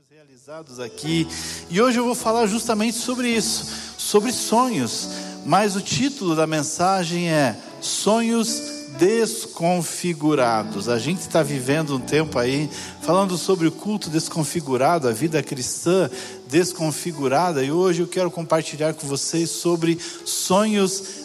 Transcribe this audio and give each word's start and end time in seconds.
sonhos 0.00 0.08
realizados 0.10 0.80
aqui. 0.80 1.28
E 1.68 1.80
hoje 1.80 1.98
eu 1.98 2.04
vou 2.04 2.14
falar 2.14 2.46
justamente 2.46 2.96
sobre 2.96 3.28
isso, 3.28 3.66
sobre 3.98 4.32
sonhos. 4.32 5.10
Mas 5.44 5.76
o 5.76 5.80
título 5.80 6.34
da 6.34 6.46
mensagem 6.46 7.30
é 7.30 7.54
Sonhos 7.80 8.80
desconfigurados. 8.98 10.88
A 10.88 10.98
gente 10.98 11.20
está 11.20 11.42
vivendo 11.42 11.96
um 11.96 12.00
tempo 12.00 12.38
aí 12.38 12.70
falando 13.02 13.36
sobre 13.36 13.66
o 13.66 13.72
culto 13.72 14.08
desconfigurado, 14.08 15.08
a 15.08 15.12
vida 15.12 15.42
cristã 15.42 16.10
desconfigurada, 16.48 17.62
e 17.62 17.70
hoje 17.70 18.00
eu 18.02 18.08
quero 18.08 18.30
compartilhar 18.30 18.94
com 18.94 19.06
vocês 19.06 19.50
sobre 19.50 19.98
sonhos 20.24 21.00
desconfigurados. 21.00 21.19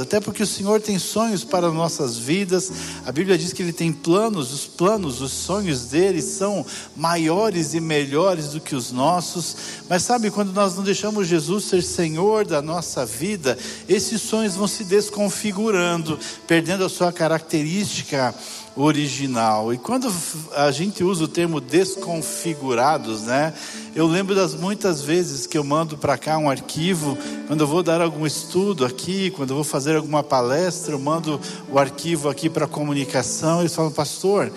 Até 0.00 0.20
porque 0.20 0.42
o 0.42 0.46
Senhor 0.46 0.80
tem 0.80 0.98
sonhos 0.98 1.44
para 1.44 1.70
nossas 1.70 2.16
vidas. 2.16 2.70
A 3.04 3.12
Bíblia 3.12 3.36
diz 3.36 3.52
que 3.52 3.62
ele 3.62 3.72
tem 3.72 3.92
planos, 3.92 4.52
os 4.52 4.66
planos, 4.66 5.20
os 5.20 5.32
sonhos 5.32 5.86
dele 5.86 6.22
são 6.22 6.64
maiores 6.96 7.74
e 7.74 7.80
melhores 7.80 8.48
do 8.48 8.60
que 8.60 8.74
os 8.74 8.92
nossos. 8.92 9.56
Mas 9.88 10.02
sabe, 10.02 10.30
quando 10.30 10.52
nós 10.52 10.76
não 10.76 10.82
deixamos 10.82 11.28
Jesus 11.28 11.64
ser 11.64 11.82
Senhor 11.82 12.46
da 12.46 12.62
nossa 12.62 13.04
vida, 13.04 13.58
esses 13.88 14.22
sonhos 14.22 14.54
vão 14.54 14.66
se 14.66 14.84
desconfigurando, 14.84 16.18
perdendo 16.46 16.84
a 16.84 16.88
sua 16.88 17.12
característica 17.12 18.34
original. 18.76 19.72
E 19.72 19.78
quando 19.78 20.10
a 20.54 20.70
gente 20.70 21.04
usa 21.04 21.24
o 21.24 21.28
termo 21.28 21.60
desconfigurados, 21.60 23.22
né? 23.22 23.52
Eu 23.94 24.06
lembro 24.06 24.34
das 24.34 24.54
muitas 24.54 25.02
vezes 25.02 25.46
que 25.46 25.58
eu 25.58 25.64
mando 25.64 25.98
para 25.98 26.16
cá 26.16 26.38
um 26.38 26.48
arquivo, 26.48 27.16
quando 27.46 27.60
eu 27.60 27.66
vou 27.66 27.82
dar 27.82 28.00
algum 28.00 28.26
estudo 28.26 28.84
aqui, 28.84 29.30
quando 29.30 29.50
eu 29.50 29.56
vou 29.56 29.64
fazer 29.64 29.96
alguma 29.96 30.22
palestra, 30.22 30.94
eu 30.94 30.98
mando 30.98 31.38
o 31.70 31.78
arquivo 31.78 32.28
aqui 32.28 32.48
para 32.48 32.66
comunicação, 32.66 33.60
eles 33.60 33.74
falam, 33.74 33.90
pastor, 33.90 34.50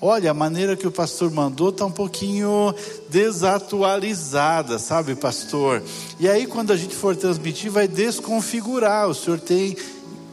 olha, 0.00 0.30
a 0.30 0.34
maneira 0.34 0.74
que 0.74 0.86
o 0.86 0.90
pastor 0.90 1.30
mandou 1.30 1.68
está 1.68 1.84
um 1.84 1.90
pouquinho 1.90 2.74
desatualizada, 3.10 4.78
sabe, 4.78 5.14
pastor? 5.14 5.82
E 6.18 6.26
aí, 6.26 6.46
quando 6.46 6.72
a 6.72 6.76
gente 6.76 6.94
for 6.94 7.14
transmitir, 7.14 7.70
vai 7.70 7.86
desconfigurar. 7.86 9.08
O 9.08 9.14
senhor 9.14 9.38
tem 9.38 9.76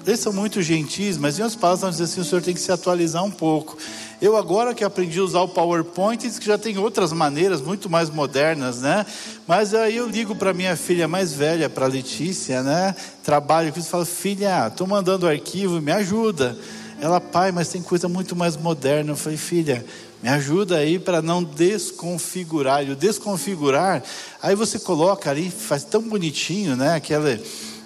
eles 0.08 0.20
são 0.20 0.32
muito 0.32 0.62
gentis, 0.62 1.18
mas 1.18 1.40
em 1.40 1.42
outras 1.42 1.60
palavras, 1.60 1.82
nós 1.82 1.92
dizemos 1.92 2.12
assim: 2.12 2.22
o 2.22 2.26
senhor 2.26 2.42
tem 2.42 2.54
que 2.54 2.60
se 2.60 2.72
atualizar 2.72 3.24
um 3.24 3.32
pouco. 3.32 3.78
Eu, 4.22 4.38
agora 4.38 4.74
que 4.74 4.84
aprendi 4.84 5.20
a 5.20 5.24
usar 5.24 5.42
o 5.42 5.48
PowerPoint, 5.48 6.22
diz 6.22 6.40
que 6.40 6.46
já 6.46 6.58
tem 6.58 6.78
outras 6.78 7.12
maneiras 7.12 7.62
muito 7.62 7.90
mais 7.90 8.10
modernas, 8.10 8.82
né? 8.82 9.06
Mas 9.48 9.74
aí 9.74 9.98
eu 9.98 10.08
ligo 10.08 10.36
para 10.36 10.54
minha 10.54 10.76
filha 10.76 11.08
mais 11.08 11.34
velha, 11.34 11.70
para 11.70 11.88
Letícia, 11.88 12.64
né? 12.64 12.96
Trabalho 13.24 13.74
com 13.74 13.80
isso, 13.80 13.90
falo: 13.90 14.06
filha, 14.06 14.68
estou 14.68 14.88
mandando 14.88 15.28
arquivo, 15.28 15.82
me 15.82 15.92
ajuda. 15.92 16.58
Ela, 17.02 17.20
pai, 17.20 17.52
mas 17.52 17.68
tem 17.68 17.82
coisa 17.82 18.08
muito 18.08 18.36
mais 18.36 18.56
moderna. 18.56 19.12
Eu 19.12 19.18
falei: 19.18 19.38
filha, 19.38 19.86
me 20.24 20.30
ajuda 20.30 20.78
aí 20.78 20.98
para 20.98 21.22
não 21.22 21.44
desconfigurar. 21.44 22.84
E 22.84 22.92
o 22.92 22.96
desconfigurar, 22.96 24.02
aí 24.42 24.56
você 24.56 24.80
coloca 24.80 25.30
ali, 25.30 25.52
faz 25.52 25.84
tão 25.84 26.02
bonitinho, 26.02 26.76
né? 26.76 26.96
Aquela 26.96 27.40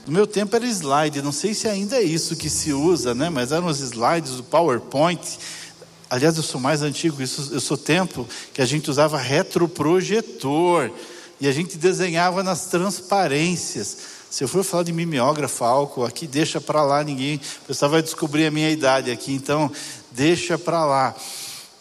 no 0.09 0.13
meu 0.13 0.25
tempo 0.25 0.55
era 0.55 0.65
slide, 0.65 1.21
não 1.21 1.31
sei 1.31 1.53
se 1.53 1.67
ainda 1.67 1.95
é 1.97 2.01
isso 2.01 2.35
que 2.35 2.49
se 2.49 2.73
usa, 2.73 3.13
né? 3.13 3.29
Mas 3.29 3.51
eram 3.51 3.67
os 3.67 3.79
slides 3.79 4.37
do 4.37 4.43
PowerPoint. 4.43 5.21
Aliás, 6.09 6.35
eu 6.35 6.41
sou 6.41 6.59
mais 6.59 6.81
antigo, 6.81 7.21
isso, 7.21 7.53
eu 7.53 7.61
sou 7.61 7.77
tempo 7.77 8.27
que 8.51 8.59
a 8.59 8.65
gente 8.65 8.89
usava 8.89 9.19
retroprojetor 9.19 10.89
e 11.39 11.47
a 11.47 11.51
gente 11.51 11.77
desenhava 11.77 12.41
nas 12.41 12.65
transparências. 12.65 13.97
Se 14.31 14.43
eu 14.43 14.47
for 14.47 14.63
falar 14.63 14.81
de 14.81 14.91
mimeógrafo, 14.91 15.63
álcool, 15.63 16.03
aqui 16.03 16.25
deixa 16.25 16.59
para 16.59 16.83
lá, 16.83 17.03
ninguém, 17.03 17.39
o 17.61 17.67
pessoal 17.67 17.91
vai 17.91 18.01
descobrir 18.01 18.47
a 18.47 18.51
minha 18.51 18.71
idade 18.71 19.11
aqui, 19.11 19.31
então 19.31 19.71
deixa 20.11 20.57
para 20.57 20.85
lá. 20.85 21.15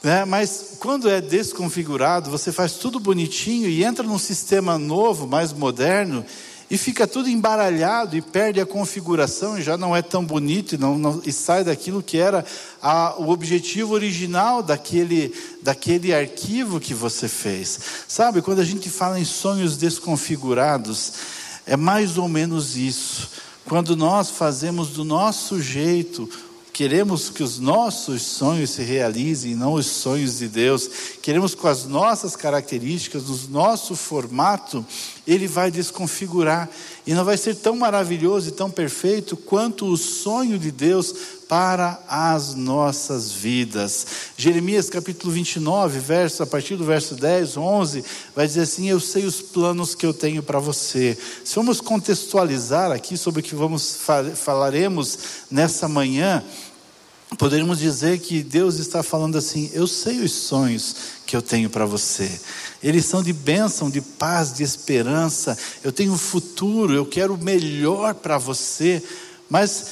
Né? 0.02 0.26
Mas 0.26 0.76
quando 0.78 1.08
é 1.08 1.22
desconfigurado, 1.22 2.30
você 2.30 2.52
faz 2.52 2.74
tudo 2.74 3.00
bonitinho 3.00 3.70
e 3.70 3.82
entra 3.82 4.04
num 4.04 4.18
sistema 4.18 4.76
novo, 4.76 5.26
mais 5.26 5.50
moderno, 5.50 6.26
e 6.70 6.76
fica 6.76 7.06
tudo 7.06 7.30
embaralhado 7.30 8.16
e 8.16 8.20
perde 8.20 8.60
a 8.60 8.66
configuração 8.66 9.58
e 9.58 9.62
já 9.62 9.76
não 9.76 9.96
é 9.96 10.02
tão 10.02 10.24
bonito 10.24 10.74
e, 10.74 10.78
não, 10.78 10.98
não, 10.98 11.22
e 11.24 11.32
sai 11.32 11.64
daquilo 11.64 12.02
que 12.02 12.18
era 12.18 12.44
a, 12.82 13.14
o 13.18 13.30
objetivo 13.30 13.94
original 13.94 14.62
daquele, 14.62 15.32
daquele 15.62 16.14
arquivo 16.14 16.78
que 16.78 16.92
você 16.92 17.26
fez. 17.26 17.78
Sabe, 18.06 18.42
quando 18.42 18.60
a 18.60 18.64
gente 18.64 18.90
fala 18.90 19.18
em 19.18 19.24
sonhos 19.24 19.76
desconfigurados, 19.76 21.12
é 21.66 21.76
mais 21.76 22.18
ou 22.18 22.28
menos 22.28 22.76
isso. 22.76 23.30
Quando 23.64 23.96
nós 23.96 24.30
fazemos 24.30 24.90
do 24.90 25.04
nosso 25.04 25.60
jeito 25.60 26.28
Queremos 26.78 27.28
que 27.28 27.42
os 27.42 27.58
nossos 27.58 28.22
sonhos 28.22 28.70
se 28.70 28.84
realizem, 28.84 29.56
não 29.56 29.72
os 29.72 29.86
sonhos 29.86 30.38
de 30.38 30.46
Deus. 30.46 30.88
Queremos 31.20 31.52
com 31.52 31.66
as 31.66 31.86
nossas 31.86 32.36
características, 32.36 33.24
no 33.24 33.36
nosso 33.48 33.96
formato, 33.96 34.86
ele 35.28 35.46
vai 35.46 35.70
desconfigurar 35.70 36.70
e 37.06 37.12
não 37.12 37.22
vai 37.22 37.36
ser 37.36 37.54
tão 37.54 37.76
maravilhoso 37.76 38.48
e 38.48 38.52
tão 38.52 38.70
perfeito 38.70 39.36
quanto 39.36 39.84
o 39.84 39.94
sonho 39.94 40.58
de 40.58 40.70
Deus 40.70 41.14
para 41.46 42.02
as 42.08 42.54
nossas 42.54 43.30
vidas. 43.30 44.06
Jeremias 44.38 44.88
capítulo 44.88 45.30
29, 45.32 45.98
verso, 45.98 46.42
a 46.42 46.46
partir 46.46 46.76
do 46.76 46.84
verso 46.84 47.14
10, 47.14 47.58
11, 47.58 48.04
vai 48.34 48.46
dizer 48.46 48.62
assim: 48.62 48.88
Eu 48.88 49.00
sei 49.00 49.26
os 49.26 49.42
planos 49.42 49.94
que 49.94 50.06
eu 50.06 50.14
tenho 50.14 50.42
para 50.42 50.58
você. 50.58 51.16
Se 51.44 51.56
vamos 51.56 51.82
contextualizar 51.82 52.90
aqui 52.90 53.16
sobre 53.18 53.40
o 53.40 53.42
que 53.42 53.54
vamos 53.54 53.98
falaremos 54.34 55.18
nessa 55.50 55.86
manhã, 55.88 56.42
Poderíamos 57.36 57.78
dizer 57.78 58.20
que 58.20 58.42
Deus 58.42 58.78
está 58.78 59.02
falando 59.02 59.36
assim: 59.36 59.70
eu 59.74 59.86
sei 59.86 60.20
os 60.20 60.32
sonhos 60.32 60.96
que 61.26 61.36
eu 61.36 61.42
tenho 61.42 61.68
para 61.68 61.84
você. 61.84 62.30
Eles 62.82 63.04
são 63.04 63.22
de 63.22 63.34
bênção, 63.34 63.90
de 63.90 64.00
paz, 64.00 64.54
de 64.54 64.62
esperança. 64.62 65.56
Eu 65.84 65.92
tenho 65.92 66.12
um 66.12 66.18
futuro, 66.18 66.94
eu 66.94 67.04
quero 67.04 67.34
o 67.34 67.38
melhor 67.38 68.14
para 68.14 68.38
você. 68.38 69.02
Mas 69.50 69.84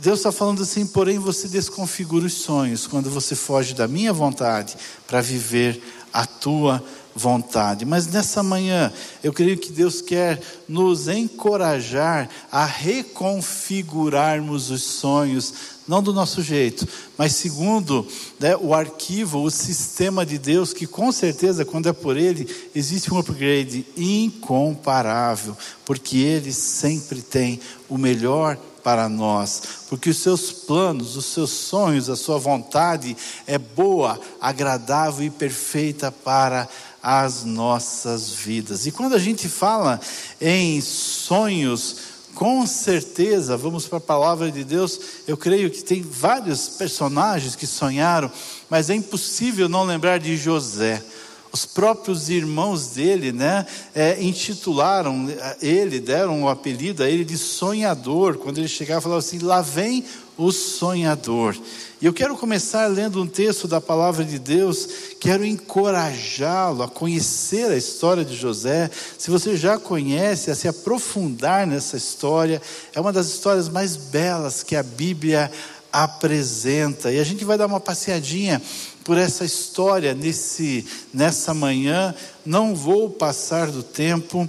Deus 0.00 0.20
está 0.20 0.32
falando 0.32 0.62
assim: 0.62 0.86
porém 0.86 1.18
você 1.18 1.46
desconfigura 1.46 2.24
os 2.24 2.34
sonhos 2.34 2.86
quando 2.86 3.10
você 3.10 3.34
foge 3.34 3.74
da 3.74 3.86
minha 3.86 4.12
vontade 4.12 4.74
para 5.06 5.20
viver 5.20 5.82
a 6.10 6.24
tua 6.24 6.82
vontade. 7.14 7.84
Mas 7.84 8.06
nessa 8.06 8.42
manhã, 8.42 8.90
eu 9.22 9.32
creio 9.32 9.58
que 9.58 9.72
Deus 9.72 10.00
quer 10.00 10.40
nos 10.66 11.06
encorajar 11.08 12.30
a 12.50 12.64
reconfigurarmos 12.64 14.70
os 14.70 14.82
sonhos 14.82 15.77
não 15.88 16.02
do 16.02 16.12
nosso 16.12 16.42
jeito, 16.42 16.86
mas 17.16 17.34
segundo 17.34 18.06
né, 18.38 18.54
o 18.60 18.74
arquivo, 18.74 19.42
o 19.42 19.50
sistema 19.50 20.24
de 20.26 20.38
Deus, 20.38 20.74
que 20.74 20.86
com 20.86 21.10
certeza, 21.10 21.64
quando 21.64 21.88
é 21.88 21.92
por 21.92 22.16
Ele, 22.16 22.46
existe 22.74 23.12
um 23.12 23.18
upgrade 23.18 23.86
incomparável, 23.96 25.56
porque 25.86 26.18
Ele 26.18 26.52
sempre 26.52 27.22
tem 27.22 27.58
o 27.88 27.96
melhor 27.96 28.58
para 28.84 29.08
nós, 29.08 29.62
porque 29.88 30.10
os 30.10 30.18
seus 30.18 30.52
planos, 30.52 31.16
os 31.16 31.26
seus 31.26 31.50
sonhos, 31.50 32.08
a 32.08 32.16
sua 32.16 32.38
vontade 32.38 33.16
é 33.46 33.58
boa, 33.58 34.20
agradável 34.40 35.26
e 35.26 35.30
perfeita 35.30 36.12
para 36.12 36.68
as 37.02 37.44
nossas 37.44 38.30
vidas. 38.30 38.86
E 38.86 38.92
quando 38.92 39.14
a 39.14 39.18
gente 39.18 39.48
fala 39.48 40.00
em 40.40 40.80
sonhos, 40.80 41.96
com 42.38 42.64
certeza, 42.68 43.56
vamos 43.56 43.88
para 43.88 43.98
a 43.98 44.00
palavra 44.00 44.48
de 44.48 44.62
Deus, 44.62 45.00
eu 45.26 45.36
creio 45.36 45.68
que 45.68 45.82
tem 45.82 46.00
vários 46.00 46.68
personagens 46.68 47.56
que 47.56 47.66
sonharam, 47.66 48.30
mas 48.70 48.88
é 48.88 48.94
impossível 48.94 49.68
não 49.68 49.82
lembrar 49.82 50.18
de 50.20 50.36
José. 50.36 51.02
Os 51.50 51.64
próprios 51.64 52.28
irmãos 52.28 52.88
dele, 52.88 53.32
né, 53.32 53.66
é, 53.94 54.22
intitularam 54.22 55.26
ele, 55.62 55.98
deram 55.98 56.42
o 56.42 56.48
apelido 56.48 57.02
a 57.02 57.08
ele 57.08 57.24
de 57.24 57.38
sonhador. 57.38 58.36
Quando 58.36 58.58
ele 58.58 58.68
chegava, 58.68 59.00
falava 59.00 59.20
assim: 59.20 59.38
lá 59.38 59.62
vem 59.62 60.04
o 60.36 60.52
sonhador. 60.52 61.56
E 62.00 62.06
eu 62.06 62.12
quero 62.12 62.36
começar 62.36 62.86
lendo 62.86 63.20
um 63.20 63.26
texto 63.26 63.66
da 63.66 63.80
palavra 63.80 64.24
de 64.24 64.38
Deus, 64.38 64.88
quero 65.18 65.44
encorajá-lo 65.44 66.84
a 66.84 66.88
conhecer 66.88 67.72
a 67.72 67.76
história 67.76 68.24
de 68.24 68.36
José. 68.36 68.88
Se 69.18 69.30
você 69.30 69.56
já 69.56 69.78
conhece, 69.78 70.48
a 70.48 70.54
se 70.54 70.68
aprofundar 70.68 71.66
nessa 71.66 71.96
história, 71.96 72.62
é 72.94 73.00
uma 73.00 73.12
das 73.12 73.26
histórias 73.26 73.68
mais 73.68 73.96
belas 73.96 74.62
que 74.62 74.76
a 74.76 74.82
Bíblia 74.82 75.50
apresenta. 75.92 77.10
E 77.10 77.18
a 77.18 77.24
gente 77.24 77.44
vai 77.44 77.58
dar 77.58 77.66
uma 77.66 77.80
passeadinha 77.80 78.62
por 79.08 79.16
essa 79.16 79.42
história 79.42 80.12
nesse 80.12 80.84
nessa 81.14 81.54
manhã. 81.54 82.14
Não 82.44 82.74
vou 82.74 83.08
passar 83.08 83.70
do 83.70 83.82
tempo 83.82 84.46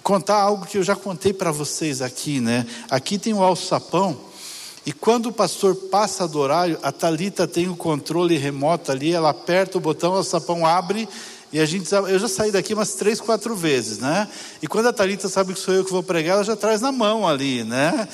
contar 0.00 0.36
algo 0.36 0.64
que 0.64 0.78
eu 0.78 0.82
já 0.84 0.94
contei 0.94 1.32
para 1.32 1.50
vocês 1.50 2.00
aqui, 2.00 2.38
né? 2.38 2.64
Aqui 2.88 3.18
tem 3.18 3.34
o 3.34 3.42
alçapão 3.42 4.16
e 4.86 4.92
quando 4.92 5.26
o 5.26 5.32
pastor 5.32 5.74
passa 5.74 6.28
do 6.28 6.38
horário, 6.38 6.78
a 6.84 6.92
Talita 6.92 7.48
tem 7.48 7.68
o 7.68 7.74
controle 7.74 8.36
remoto 8.36 8.92
ali, 8.92 9.12
ela 9.12 9.30
aperta 9.30 9.76
o 9.76 9.80
botão, 9.80 10.12
o 10.14 10.22
sapão 10.22 10.64
abre 10.64 11.08
e 11.52 11.58
a 11.58 11.66
gente 11.66 11.92
eu 11.92 12.16
já 12.16 12.28
saí 12.28 12.52
daqui 12.52 12.72
umas 12.72 12.94
três, 12.94 13.20
quatro 13.20 13.56
vezes, 13.56 13.98
né? 13.98 14.28
E 14.62 14.68
quando 14.68 14.86
a 14.86 14.92
Talita 14.92 15.28
sabe 15.28 15.52
que 15.52 15.58
sou 15.58 15.74
eu 15.74 15.84
que 15.84 15.90
vou 15.90 16.04
pregar, 16.04 16.36
ela 16.36 16.44
já 16.44 16.54
traz 16.54 16.80
na 16.80 16.92
mão 16.92 17.26
ali, 17.26 17.64
né? 17.64 18.06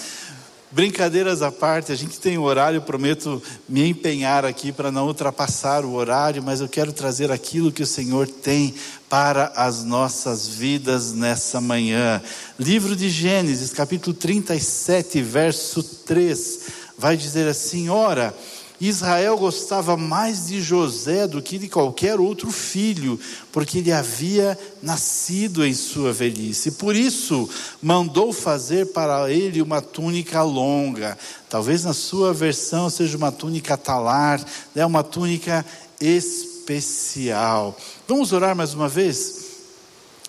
Brincadeiras 0.76 1.40
à 1.40 1.50
parte, 1.50 1.90
a 1.90 1.94
gente 1.94 2.20
tem 2.20 2.36
horário, 2.36 2.82
prometo 2.82 3.42
me 3.66 3.88
empenhar 3.88 4.44
aqui 4.44 4.70
para 4.70 4.92
não 4.92 5.06
ultrapassar 5.06 5.86
o 5.86 5.94
horário, 5.94 6.42
mas 6.42 6.60
eu 6.60 6.68
quero 6.68 6.92
trazer 6.92 7.32
aquilo 7.32 7.72
que 7.72 7.82
o 7.82 7.86
Senhor 7.86 8.28
tem 8.28 8.74
para 9.08 9.50
as 9.56 9.82
nossas 9.82 10.46
vidas 10.46 11.14
nessa 11.14 11.62
manhã. 11.62 12.20
Livro 12.58 12.94
de 12.94 13.08
Gênesis, 13.08 13.72
capítulo 13.72 14.14
37, 14.14 15.22
verso 15.22 15.82
3, 15.82 16.60
vai 16.98 17.16
dizer 17.16 17.48
assim: 17.48 17.88
Ora, 17.88 18.34
Israel 18.80 19.38
gostava 19.38 19.96
mais 19.96 20.46
de 20.48 20.60
José 20.60 21.26
do 21.26 21.40
que 21.40 21.58
de 21.58 21.68
qualquer 21.68 22.20
outro 22.20 22.50
filho, 22.50 23.18
porque 23.50 23.78
ele 23.78 23.90
havia 23.90 24.58
nascido 24.82 25.64
em 25.64 25.72
sua 25.72 26.12
velhice. 26.12 26.72
Por 26.72 26.94
isso, 26.94 27.48
mandou 27.80 28.32
fazer 28.32 28.86
para 28.92 29.30
ele 29.30 29.62
uma 29.62 29.80
túnica 29.80 30.42
longa. 30.42 31.16
Talvez 31.48 31.84
na 31.84 31.94
sua 31.94 32.34
versão 32.34 32.90
seja 32.90 33.16
uma 33.16 33.32
túnica 33.32 33.76
talar, 33.76 34.44
né? 34.74 34.84
uma 34.84 35.02
túnica 35.02 35.64
especial. 36.00 37.76
Vamos 38.06 38.32
orar 38.32 38.54
mais 38.54 38.74
uma 38.74 38.88
vez? 38.88 39.46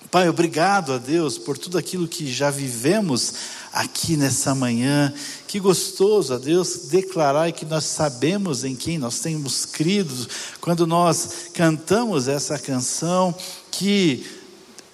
Pai, 0.10 0.30
obrigado 0.30 0.94
a 0.94 0.98
Deus 0.98 1.38
por 1.38 1.58
tudo 1.58 1.78
aquilo 1.78 2.08
que 2.08 2.32
já 2.32 2.50
vivemos 2.50 3.34
aqui 3.74 4.16
nessa 4.16 4.56
manhã. 4.56 5.14
Que 5.48 5.60
gostoso 5.60 6.34
a 6.34 6.38
Deus 6.38 6.88
declarar 6.90 7.52
que 7.54 7.66
nós 7.66 7.86
sabemos 7.86 8.66
em 8.66 8.76
quem 8.76 8.98
nós 8.98 9.20
temos 9.20 9.66
crido. 9.66 10.28
Quando 10.60 10.86
nós 10.86 11.50
cantamos 11.54 12.28
essa 12.28 12.60
canção 12.60 13.34
que 13.72 14.37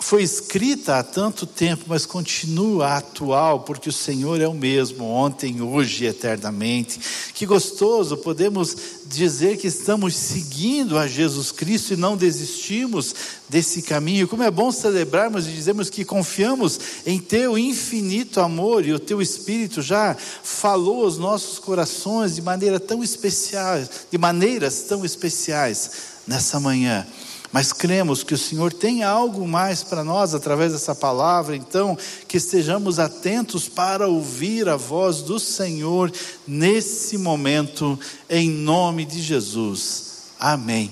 foi 0.03 0.21
escrita 0.21 0.97
há 0.97 1.03
tanto 1.03 1.45
tempo, 1.45 1.85
mas 1.87 2.05
continua 2.05 2.97
atual, 2.97 3.61
porque 3.61 3.87
o 3.87 3.93
Senhor 3.93 4.41
é 4.41 4.47
o 4.47 4.53
mesmo, 4.53 5.05
ontem, 5.05 5.61
hoje 5.61 6.03
e 6.03 6.07
eternamente. 6.07 6.99
Que 7.33 7.45
gostoso, 7.45 8.17
podemos 8.17 8.75
dizer 9.05 9.55
que 9.57 9.67
estamos 9.67 10.13
seguindo 10.13 10.97
a 10.97 11.07
Jesus 11.07 11.53
Cristo 11.53 11.93
e 11.93 11.95
não 11.95 12.17
desistimos 12.17 13.15
desse 13.47 13.81
caminho. 13.81 14.27
Como 14.27 14.43
é 14.43 14.51
bom 14.51 14.73
celebrarmos 14.73 15.47
e 15.47 15.51
dizermos 15.51 15.89
que 15.89 16.03
confiamos 16.03 16.77
em 17.05 17.17
Teu 17.17 17.57
infinito 17.57 18.41
amor 18.41 18.85
e 18.85 18.91
o 18.91 18.99
Teu 18.99 19.21
Espírito 19.21 19.81
já 19.81 20.17
falou 20.43 21.05
aos 21.05 21.17
nossos 21.17 21.59
corações 21.59 22.35
de 22.35 22.41
maneira 22.41 22.77
tão 22.77 23.01
especial, 23.01 23.77
de 24.11 24.17
maneiras 24.17 24.81
tão 24.81 25.05
especiais 25.05 25.91
nessa 26.27 26.59
manhã 26.59 27.07
mas 27.53 27.71
cremos 27.71 28.23
que 28.23 28.33
o 28.33 28.37
Senhor 28.37 28.73
tem 28.73 29.03
algo 29.03 29.47
mais 29.47 29.83
para 29.83 30.03
nós 30.03 30.33
através 30.33 30.73
dessa 30.73 30.95
palavra, 30.95 31.55
então 31.55 31.95
que 32.27 32.37
estejamos 32.37 32.97
atentos 32.97 33.69
para 33.69 34.07
ouvir 34.07 34.67
a 34.67 34.75
voz 34.75 35.21
do 35.21 35.39
Senhor 35.39 36.11
nesse 36.47 37.15
momento, 37.15 37.97
em 38.27 38.49
nome 38.49 39.05
de 39.05 39.21
Jesus. 39.21 40.31
Amém 40.39 40.91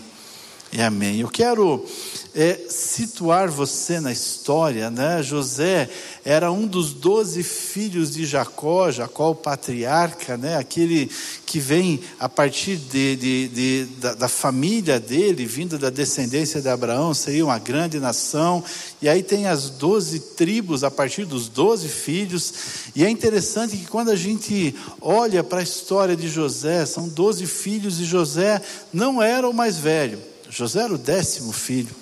e 0.71 0.79
amém. 0.79 1.19
Eu 1.19 1.29
quero 1.29 1.83
é, 2.33 2.57
situar 2.69 3.49
você 3.49 3.99
na 3.99 4.11
história, 4.11 4.89
né? 4.89 5.21
José 5.21 5.89
era 6.23 6.51
um 6.51 6.65
dos 6.65 6.93
doze 6.93 7.43
filhos 7.43 8.11
de 8.11 8.25
Jacó, 8.25 8.89
Jacó 8.89 9.31
o 9.31 9.35
patriarca, 9.35 10.37
né? 10.37 10.55
Aquele 10.55 11.11
que 11.45 11.59
vem 11.59 11.99
a 12.19 12.29
partir 12.29 12.77
de, 12.77 13.15
de, 13.17 13.47
de 13.49 13.85
da, 13.99 14.13
da, 14.13 14.29
família 14.29 14.97
dele, 14.97 15.45
vindo 15.45 15.77
da 15.77 15.89
descendência 15.89 16.61
de 16.61 16.69
Abraão, 16.69 17.13
seria 17.13 17.43
uma 17.43 17.59
grande 17.59 17.99
nação. 17.99 18.63
E 19.01 19.09
aí 19.09 19.21
tem 19.21 19.47
as 19.47 19.69
doze 19.69 20.19
tribos 20.19 20.85
a 20.85 20.91
partir 20.91 21.25
dos 21.25 21.49
doze 21.49 21.89
filhos. 21.89 22.53
E 22.95 23.03
é 23.03 23.09
interessante 23.09 23.75
que 23.75 23.87
quando 23.87 24.09
a 24.09 24.15
gente 24.15 24.73
olha 25.01 25.43
para 25.43 25.59
a 25.59 25.63
história 25.63 26.15
de 26.15 26.29
José, 26.29 26.85
são 26.85 27.09
doze 27.09 27.45
filhos 27.45 27.99
e 27.99 28.05
José 28.05 28.61
não 28.93 29.21
era 29.21 29.49
o 29.49 29.53
mais 29.53 29.77
velho. 29.77 30.19
José 30.49 30.81
era 30.81 30.93
o 30.93 30.97
décimo 30.97 31.51
filho. 31.51 32.00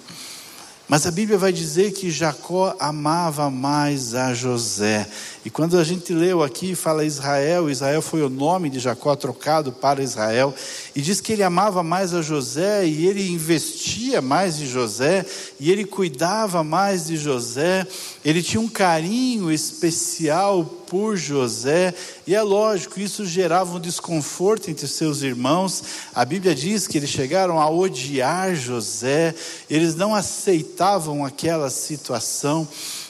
Mas 0.89 1.05
a 1.05 1.11
Bíblia 1.11 1.37
vai 1.37 1.53
dizer 1.53 1.91
que 1.91 2.09
Jacó 2.09 2.75
amava 2.79 3.47
mais 3.51 4.15
a 4.15 4.33
José. 4.33 5.07
E 5.45 5.49
quando 5.49 5.77
a 5.77 5.85
gente 5.85 6.13
leu 6.13 6.43
aqui, 6.43 6.75
fala 6.75 7.05
Israel, 7.05 7.69
Israel 7.69 8.01
foi 8.01 8.21
o 8.21 8.29
nome 8.29 8.69
de 8.69 8.77
Jacó 8.77 9.15
trocado 9.15 9.71
para 9.71 10.03
Israel, 10.03 10.53
e 10.93 11.01
diz 11.01 11.21
que 11.21 11.31
ele 11.31 11.43
amava 11.43 11.81
mais 11.81 12.13
a 12.13 12.21
José, 12.21 12.85
e 12.85 13.07
ele 13.07 13.31
investia 13.31 14.21
mais 14.21 14.59
em 14.59 14.65
José, 14.65 15.25
e 15.57 15.71
ele 15.71 15.85
cuidava 15.85 16.61
mais 16.61 17.07
de 17.07 17.15
José, 17.15 17.87
ele 18.23 18.43
tinha 18.43 18.59
um 18.59 18.67
carinho 18.67 19.49
especial 19.49 20.65
por 20.65 21.15
José, 21.15 21.93
e 22.27 22.35
é 22.35 22.41
lógico, 22.41 22.99
isso 22.99 23.25
gerava 23.25 23.77
um 23.77 23.79
desconforto 23.79 24.69
entre 24.69 24.87
seus 24.87 25.21
irmãos. 25.21 25.83
A 26.13 26.25
Bíblia 26.25 26.53
diz 26.53 26.85
que 26.85 26.97
eles 26.97 27.09
chegaram 27.11 27.61
a 27.61 27.69
odiar 27.69 28.55
José, 28.55 29.33
eles 29.69 29.95
não 29.95 30.13
aceitavam 30.13 31.23
aquela 31.23 31.69
situação. 31.69 32.67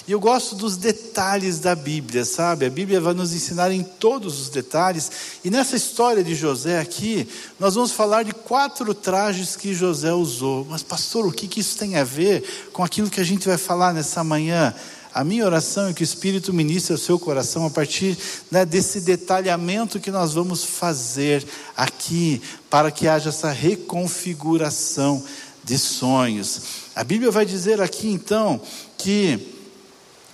E 0.09 0.11
eu 0.11 0.19
gosto 0.19 0.55
dos 0.55 0.75
detalhes 0.75 1.59
da 1.59 1.75
Bíblia, 1.75 2.25
sabe? 2.25 2.65
A 2.65 2.69
Bíblia 2.71 2.99
vai 2.99 3.13
nos 3.13 3.31
ensinar 3.31 3.71
em 3.71 3.83
todos 3.83 4.41
os 4.41 4.49
detalhes. 4.49 5.11
E 5.45 5.51
nessa 5.51 5.75
história 5.75 6.23
de 6.23 6.33
José 6.33 6.79
aqui, 6.79 7.27
nós 7.59 7.75
vamos 7.75 7.91
falar 7.91 8.23
de 8.23 8.31
quatro 8.31 8.91
trajes 8.95 9.55
que 9.55 9.71
José 9.71 10.11
usou. 10.11 10.65
Mas, 10.67 10.81
pastor, 10.81 11.27
o 11.27 11.31
que, 11.31 11.47
que 11.47 11.59
isso 11.59 11.77
tem 11.77 11.95
a 11.95 12.03
ver 12.03 12.43
com 12.73 12.83
aquilo 12.83 13.07
que 13.07 13.21
a 13.21 13.23
gente 13.23 13.47
vai 13.47 13.55
falar 13.55 13.93
nessa 13.93 14.23
manhã? 14.23 14.73
A 15.13 15.23
minha 15.23 15.45
oração 15.45 15.89
é 15.89 15.93
que 15.93 16.01
o 16.01 16.03
Espírito 16.03 16.51
ministre 16.51 16.93
ao 16.93 16.97
seu 16.97 17.19
coração 17.19 17.67
a 17.67 17.69
partir 17.69 18.17
né, 18.49 18.65
desse 18.65 19.01
detalhamento 19.01 19.99
que 19.99 20.09
nós 20.09 20.33
vamos 20.33 20.63
fazer 20.63 21.45
aqui, 21.77 22.41
para 22.67 22.89
que 22.89 23.07
haja 23.07 23.29
essa 23.29 23.51
reconfiguração 23.51 25.23
de 25.63 25.77
sonhos. 25.77 26.61
A 26.95 27.03
Bíblia 27.03 27.29
vai 27.29 27.45
dizer 27.45 27.79
aqui 27.79 28.09
então 28.09 28.59
que 28.97 29.58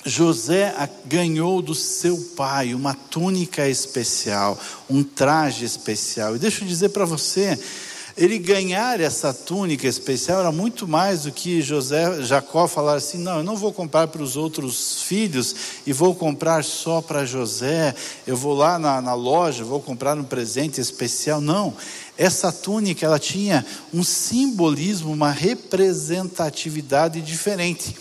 José 0.06 0.72
ganhou 1.06 1.64
do 1.64 1.74
seu 1.74 2.16
pai 2.38 2.76
uma 2.76 2.94
túnica 2.94 3.68
especial, 3.68 4.56
um 4.88 5.04
traje 5.04 5.66
especial. 5.66 6.36
E 6.36 6.40
deixa 6.40 6.64
eu 6.64 6.68
dizer 6.68 6.90
para 6.90 7.06
você, 7.06 7.60
ele 8.16 8.38
ganhar 8.38 9.02
essa 9.02 9.34
túnica 9.34 9.88
especial 9.88 10.42
era 10.42 10.52
muito 10.52 10.88
mais 10.88 11.24
do 11.24 11.32
que 11.32 11.60
José, 11.60 12.22
Jacó 12.22 12.68
falar 12.68 12.94
assim: 12.98 13.18
não, 13.18 13.38
eu 13.38 13.44
não 13.44 13.58
vou 13.58 13.74
comprar 13.74 14.08
para 14.08 14.22
os 14.22 14.38
outros 14.38 15.02
filhos 15.02 15.56
e 15.88 15.92
vou 15.92 16.14
comprar 16.14 16.64
só 16.64 17.02
para 17.02 17.26
José. 17.26 17.96
Eu 18.28 18.38
vou 18.38 18.54
lá 18.54 18.78
na, 18.78 19.02
na 19.02 19.16
loja, 19.16 19.64
vou 19.64 19.82
comprar 19.82 20.20
um 20.20 20.24
presente 20.24 20.80
especial. 20.80 21.42
Não, 21.42 21.74
essa 22.16 22.52
túnica 22.52 23.08
ela 23.08 23.18
tinha 23.18 23.66
um 23.92 24.04
simbolismo, 24.04 25.12
uma 25.12 25.32
representatividade 25.32 27.22
diferente 27.22 27.96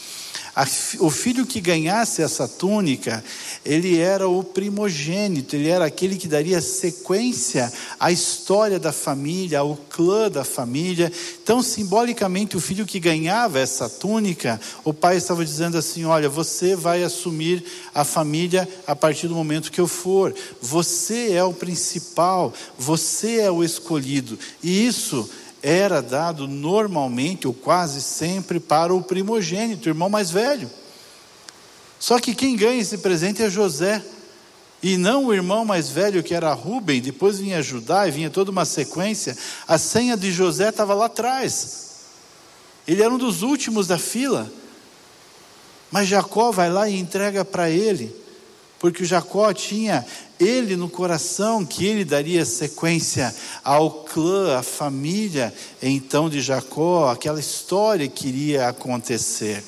o 1.01 1.11
filho 1.11 1.45
que 1.45 1.61
ganhasse 1.61 2.23
essa 2.23 2.47
túnica, 2.47 3.25
ele 3.65 3.99
era 3.99 4.29
o 4.29 4.45
primogênito, 4.45 5.57
ele 5.57 5.69
era 5.69 5.85
aquele 5.85 6.17
que 6.17 6.29
daria 6.29 6.61
sequência 6.61 7.73
à 7.99 8.13
história 8.13 8.79
da 8.79 8.93
família, 8.93 9.59
ao 9.59 9.77
clã 9.77 10.31
da 10.31 10.45
família. 10.45 11.11
Então, 11.43 11.61
simbolicamente, 11.61 12.57
o 12.57 12.61
filho 12.61 12.87
que 12.87 13.01
ganhava 13.01 13.59
essa 13.59 13.89
túnica, 13.89 14.61
o 14.85 14.95
pai 14.95 15.17
estava 15.17 15.45
dizendo 15.45 15.77
assim: 15.77 16.05
Olha, 16.05 16.29
você 16.29 16.77
vai 16.77 17.03
assumir 17.03 17.65
a 17.93 18.05
família 18.05 18.69
a 18.87 18.95
partir 18.95 19.27
do 19.27 19.35
momento 19.35 19.73
que 19.73 19.81
eu 19.81 19.89
for. 19.89 20.33
Você 20.63 21.33
é 21.33 21.43
o 21.43 21.53
principal, 21.53 22.55
você 22.79 23.41
é 23.41 23.51
o 23.51 23.65
escolhido. 23.65 24.39
E 24.63 24.87
isso 24.87 25.29
era 25.67 26.03
dado 26.03 26.47
normalmente, 26.47 27.49
ou 27.49 27.55
quase 27.55 28.03
sempre, 28.03 28.61
para 28.61 28.95
o 28.95 29.03
primogênito, 29.03 29.87
o 29.87 29.91
irmão 29.91 30.11
mais 30.11 30.31
velho. 30.31 30.71
Só 31.99 32.21
que 32.21 32.35
quem 32.35 32.55
ganha 32.55 32.83
esse 32.83 32.99
presente 32.99 33.43
é 33.43 33.49
José, 33.49 34.05
e 34.83 34.99
não 34.99 35.25
o 35.25 35.33
irmão 35.33 35.65
mais 35.65 35.89
velho 35.89 36.23
que 36.23 36.35
era 36.35 36.53
Rubem, 36.53 37.01
depois 37.01 37.39
vinha 37.39 37.63
Judá 37.63 38.07
e 38.07 38.11
vinha 38.11 38.29
toda 38.29 38.51
uma 38.51 38.67
sequência. 38.67 39.35
A 39.67 39.79
senha 39.79 40.19
de 40.19 40.31
José 40.31 40.69
estava 40.69 40.93
lá 40.93 41.07
atrás, 41.07 42.03
ele 42.87 43.03
era 43.03 43.13
um 43.13 43.17
dos 43.17 43.41
últimos 43.41 43.87
da 43.87 43.97
fila, 43.97 44.53
mas 45.91 46.09
Jacó 46.09 46.53
vai 46.53 46.71
lá 46.71 46.87
e 46.91 46.99
entrega 46.99 47.43
para 47.43 47.71
ele 47.71 48.15
porque 48.85 49.03
Jacó 49.03 49.51
tinha 49.55 50.05
ele 50.39 50.77
no 50.77 50.91
coração 50.91 51.65
que 51.65 51.87
ele 51.87 52.05
daria 52.05 52.45
sequência 52.45 53.35
ao 53.65 53.91
clã, 53.91 54.59
à 54.59 54.63
família 54.63 55.55
então 55.83 56.29
de 56.29 56.43
Jacó, 56.43 57.11
aquela 57.11 57.41
história 57.41 58.07
que 58.07 58.29
iria 58.29 58.69
acontecer. 58.69 59.65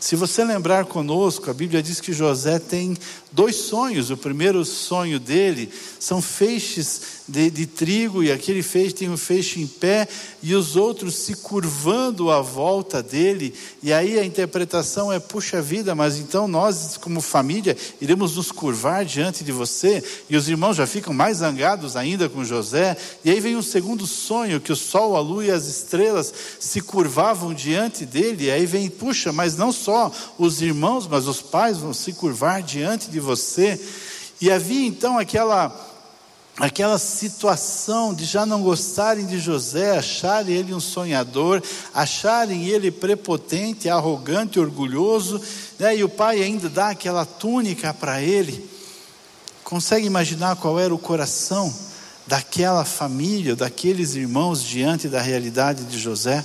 Se 0.00 0.16
você 0.16 0.44
lembrar 0.44 0.86
conosco, 0.86 1.48
a 1.48 1.54
Bíblia 1.54 1.80
diz 1.80 2.00
que 2.00 2.12
José 2.12 2.58
tem 2.58 2.96
dois 3.30 3.56
sonhos. 3.56 4.10
O 4.10 4.16
primeiro 4.16 4.64
sonho 4.64 5.18
dele 5.18 5.70
são 5.98 6.22
feixes 6.22 7.18
de, 7.28 7.50
de, 7.50 7.66
trigo, 7.66 8.24
e 8.24 8.32
aquele 8.32 8.62
feixe 8.62 8.94
tem 8.94 9.10
um 9.10 9.16
feixe 9.16 9.60
em 9.60 9.66
pé, 9.66 10.08
e 10.42 10.54
os 10.54 10.76
outros 10.76 11.14
se 11.14 11.36
curvando 11.36 12.30
à 12.30 12.40
volta 12.40 13.02
dele. 13.02 13.52
E 13.82 13.92
aí 13.92 14.18
a 14.18 14.24
interpretação 14.24 15.12
é: 15.12 15.18
puxa 15.18 15.60
vida, 15.60 15.94
mas 15.94 16.16
então 16.16 16.48
nós, 16.48 16.96
como 16.96 17.20
família, 17.20 17.76
iremos 18.00 18.36
nos 18.36 18.50
curvar 18.50 19.04
diante 19.04 19.44
de 19.44 19.52
você. 19.52 20.02
E 20.30 20.36
os 20.36 20.48
irmãos 20.48 20.76
já 20.76 20.86
ficam 20.86 21.12
mais 21.12 21.38
zangados 21.38 21.96
ainda 21.96 22.28
com 22.28 22.44
José. 22.44 22.96
E 23.22 23.30
aí 23.30 23.40
vem 23.40 23.56
um 23.56 23.62
segundo 23.62 24.06
sonho: 24.06 24.60
que 24.60 24.72
o 24.72 24.76
sol, 24.76 25.14
a 25.14 25.20
lua 25.20 25.44
e 25.44 25.50
as 25.50 25.66
estrelas 25.66 26.32
se 26.58 26.80
curvavam 26.80 27.52
diante 27.52 28.06
dele. 28.06 28.46
E 28.46 28.50
aí 28.50 28.64
vem, 28.64 28.88
puxa, 28.88 29.32
mas 29.32 29.56
não 29.56 29.70
só 29.70 30.10
os 30.38 30.62
irmãos, 30.62 31.06
mas 31.06 31.26
os 31.26 31.42
pais 31.42 31.76
vão 31.76 31.92
se 31.92 32.14
curvar 32.14 32.62
diante 32.62 33.10
de 33.10 33.17
você. 33.20 33.80
E 34.40 34.50
havia 34.50 34.86
então 34.86 35.18
aquela 35.18 35.86
aquela 36.58 36.98
situação 36.98 38.12
de 38.12 38.24
já 38.24 38.44
não 38.44 38.62
gostarem 38.62 39.26
de 39.26 39.38
José, 39.38 39.96
acharem 39.96 40.56
ele 40.56 40.74
um 40.74 40.80
sonhador, 40.80 41.62
acharem 41.94 42.66
ele 42.66 42.90
prepotente, 42.90 43.88
arrogante, 43.88 44.58
orgulhoso, 44.58 45.40
né? 45.78 45.96
e 45.96 46.02
o 46.02 46.08
pai 46.08 46.42
ainda 46.42 46.68
dá 46.68 46.90
aquela 46.90 47.24
túnica 47.24 47.94
para 47.94 48.20
ele. 48.20 48.68
Consegue 49.62 50.06
imaginar 50.06 50.56
qual 50.56 50.80
era 50.80 50.92
o 50.92 50.98
coração 50.98 51.72
daquela 52.26 52.84
família, 52.84 53.54
daqueles 53.54 54.14
irmãos 54.14 54.62
diante 54.62 55.08
da 55.08 55.20
realidade 55.22 55.84
de 55.84 55.98
José? 55.98 56.44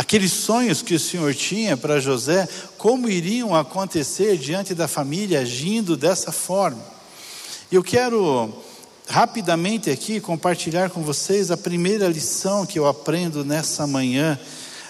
Aqueles 0.00 0.32
sonhos 0.32 0.80
que 0.80 0.94
o 0.94 0.98
Senhor 0.98 1.34
tinha 1.34 1.76
para 1.76 2.00
José, 2.00 2.48
como 2.78 3.06
iriam 3.06 3.54
acontecer 3.54 4.38
diante 4.38 4.74
da 4.74 4.88
família 4.88 5.40
agindo 5.40 5.94
dessa 5.94 6.32
forma? 6.32 6.82
Eu 7.70 7.82
quero 7.82 8.50
rapidamente 9.06 9.90
aqui 9.90 10.18
compartilhar 10.18 10.88
com 10.88 11.02
vocês 11.02 11.50
a 11.50 11.56
primeira 11.56 12.08
lição 12.08 12.64
que 12.64 12.78
eu 12.78 12.86
aprendo 12.86 13.44
nessa 13.44 13.86
manhã. 13.86 14.40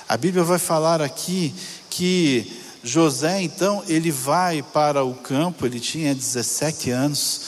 A 0.08 0.16
Bíblia 0.16 0.44
vai 0.44 0.60
falar 0.60 1.02
aqui 1.02 1.52
que 1.90 2.46
José, 2.84 3.42
então, 3.42 3.82
ele 3.88 4.12
vai 4.12 4.62
para 4.62 5.02
o 5.02 5.14
campo, 5.14 5.66
ele 5.66 5.80
tinha 5.80 6.14
17 6.14 6.88
anos, 6.92 7.40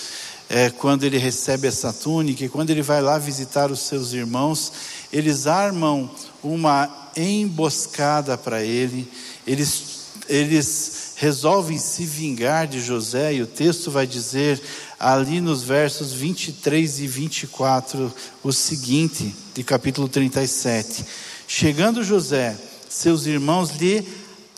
é, 0.50 0.69
quando 0.69 1.04
ele 1.04 1.16
recebe 1.16 1.69
essa 1.69 1.92
túnica, 1.92 2.45
e 2.45 2.49
quando 2.49 2.71
ele 2.71 2.83
vai 2.83 3.00
lá 3.00 3.19
visitar 3.19 3.71
os 3.71 3.83
seus 3.83 4.12
irmãos, 4.12 4.73
eles 5.12 5.47
armam 5.47 6.11
uma 6.42 7.02
emboscada 7.16 8.37
para 8.37 8.62
ele, 8.62 9.11
eles, 9.47 9.85
eles 10.28 11.14
resolvem 11.16 11.78
se 11.78 12.04
vingar 12.04 12.66
de 12.66 12.81
José, 12.81 13.35
e 13.35 13.42
o 13.42 13.47
texto 13.47 13.90
vai 13.90 14.07
dizer 14.07 14.61
ali 14.99 15.40
nos 15.40 15.62
versos 15.62 16.12
23 16.12 17.00
e 17.00 17.07
24, 17.07 18.12
o 18.42 18.52
seguinte, 18.52 19.35
de 19.54 19.64
capítulo 19.64 20.09
37. 20.09 21.04
Chegando 21.47 22.02
José, 22.02 22.57
seus 22.88 23.26
irmãos 23.26 23.71
lhe 23.71 24.07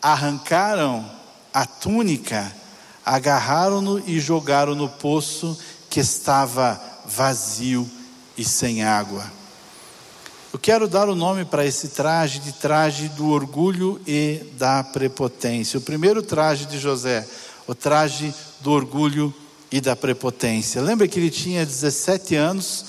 arrancaram 0.01 1.09
a 1.53 1.65
túnica, 1.65 2.51
agarraram-no 3.05 4.03
e 4.07 4.19
jogaram 4.19 4.75
no 4.75 4.89
poço 4.89 5.57
que 5.89 5.99
estava 5.99 6.81
vazio 7.05 7.89
e 8.37 8.43
sem 8.43 8.83
água. 8.83 9.31
Eu 10.55 10.59
quero 10.59 10.87
dar 10.87 11.09
o 11.09 11.15
nome 11.15 11.43
para 11.43 11.65
esse 11.65 11.89
traje 11.89 12.39
de 12.39 12.53
traje 12.53 13.09
do 13.09 13.27
orgulho 13.27 13.99
e 14.07 14.39
da 14.57 14.81
prepotência. 14.85 15.77
O 15.77 15.81
primeiro 15.81 16.23
traje 16.23 16.65
de 16.65 16.79
José, 16.79 17.27
o 17.67 17.75
traje 17.75 18.33
do 18.61 18.71
orgulho 18.71 19.33
e 19.69 19.81
da 19.81 19.97
prepotência. 19.97 20.81
Lembra 20.81 21.09
que 21.09 21.19
ele 21.19 21.29
tinha 21.29 21.65
17 21.65 22.35
anos? 22.35 22.85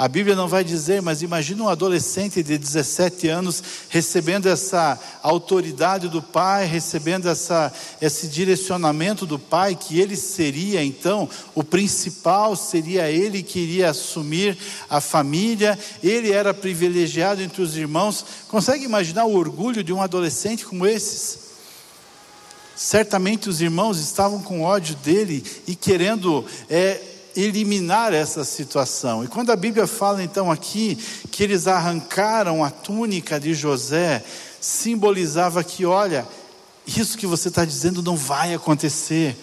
A 0.00 0.08
Bíblia 0.08 0.34
não 0.34 0.48
vai 0.48 0.64
dizer, 0.64 1.02
mas 1.02 1.20
imagina 1.20 1.64
um 1.64 1.68
adolescente 1.68 2.42
de 2.42 2.56
17 2.56 3.28
anos 3.28 3.62
recebendo 3.90 4.46
essa 4.48 4.98
autoridade 5.22 6.08
do 6.08 6.22
pai, 6.22 6.64
recebendo 6.64 7.28
essa, 7.28 7.70
esse 8.00 8.26
direcionamento 8.26 9.26
do 9.26 9.38
pai, 9.38 9.74
que 9.74 10.00
ele 10.00 10.16
seria 10.16 10.82
então 10.82 11.28
o 11.54 11.62
principal, 11.62 12.56
seria 12.56 13.10
ele 13.10 13.42
que 13.42 13.58
iria 13.58 13.90
assumir 13.90 14.56
a 14.88 15.02
família, 15.02 15.78
ele 16.02 16.32
era 16.32 16.54
privilegiado 16.54 17.42
entre 17.42 17.60
os 17.60 17.76
irmãos. 17.76 18.24
Consegue 18.48 18.86
imaginar 18.86 19.26
o 19.26 19.36
orgulho 19.36 19.84
de 19.84 19.92
um 19.92 20.00
adolescente 20.00 20.64
como 20.64 20.86
esses? 20.86 21.40
Certamente 22.74 23.50
os 23.50 23.60
irmãos 23.60 23.98
estavam 23.98 24.40
com 24.40 24.62
ódio 24.62 24.94
dele 24.94 25.44
e 25.66 25.76
querendo 25.76 26.42
é, 26.70 26.98
eliminar 27.36 28.12
essa 28.12 28.44
situação. 28.44 29.24
E 29.24 29.28
quando 29.28 29.50
a 29.50 29.56
Bíblia 29.56 29.86
fala 29.86 30.22
então 30.22 30.50
aqui 30.50 30.96
que 31.30 31.42
eles 31.42 31.66
arrancaram 31.66 32.64
a 32.64 32.70
túnica 32.70 33.38
de 33.38 33.54
José, 33.54 34.24
simbolizava 34.60 35.62
que, 35.64 35.84
olha, 35.86 36.26
isso 36.86 37.16
que 37.16 37.26
você 37.26 37.48
está 37.48 37.64
dizendo 37.64 38.02
não 38.02 38.16
vai 38.16 38.54
acontecer. 38.54 39.36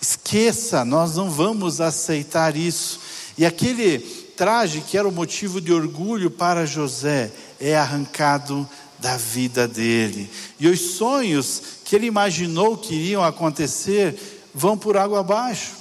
Esqueça, 0.00 0.84
nós 0.84 1.16
não 1.16 1.30
vamos 1.30 1.80
aceitar 1.80 2.56
isso. 2.56 3.00
E 3.36 3.46
aquele 3.46 3.98
traje 4.36 4.80
que 4.80 4.96
era 4.96 5.08
o 5.08 5.12
motivo 5.12 5.60
de 5.60 5.72
orgulho 5.72 6.30
para 6.30 6.66
José 6.66 7.30
é 7.60 7.76
arrancado 7.76 8.68
da 8.98 9.16
vida 9.16 9.66
dele. 9.66 10.30
E 10.58 10.68
os 10.68 10.80
sonhos 10.80 11.62
que 11.84 11.96
ele 11.96 12.06
imaginou 12.06 12.76
que 12.76 12.94
iriam 12.94 13.22
acontecer 13.22 14.16
vão 14.54 14.76
por 14.76 14.96
água 14.96 15.20
abaixo. 15.20 15.72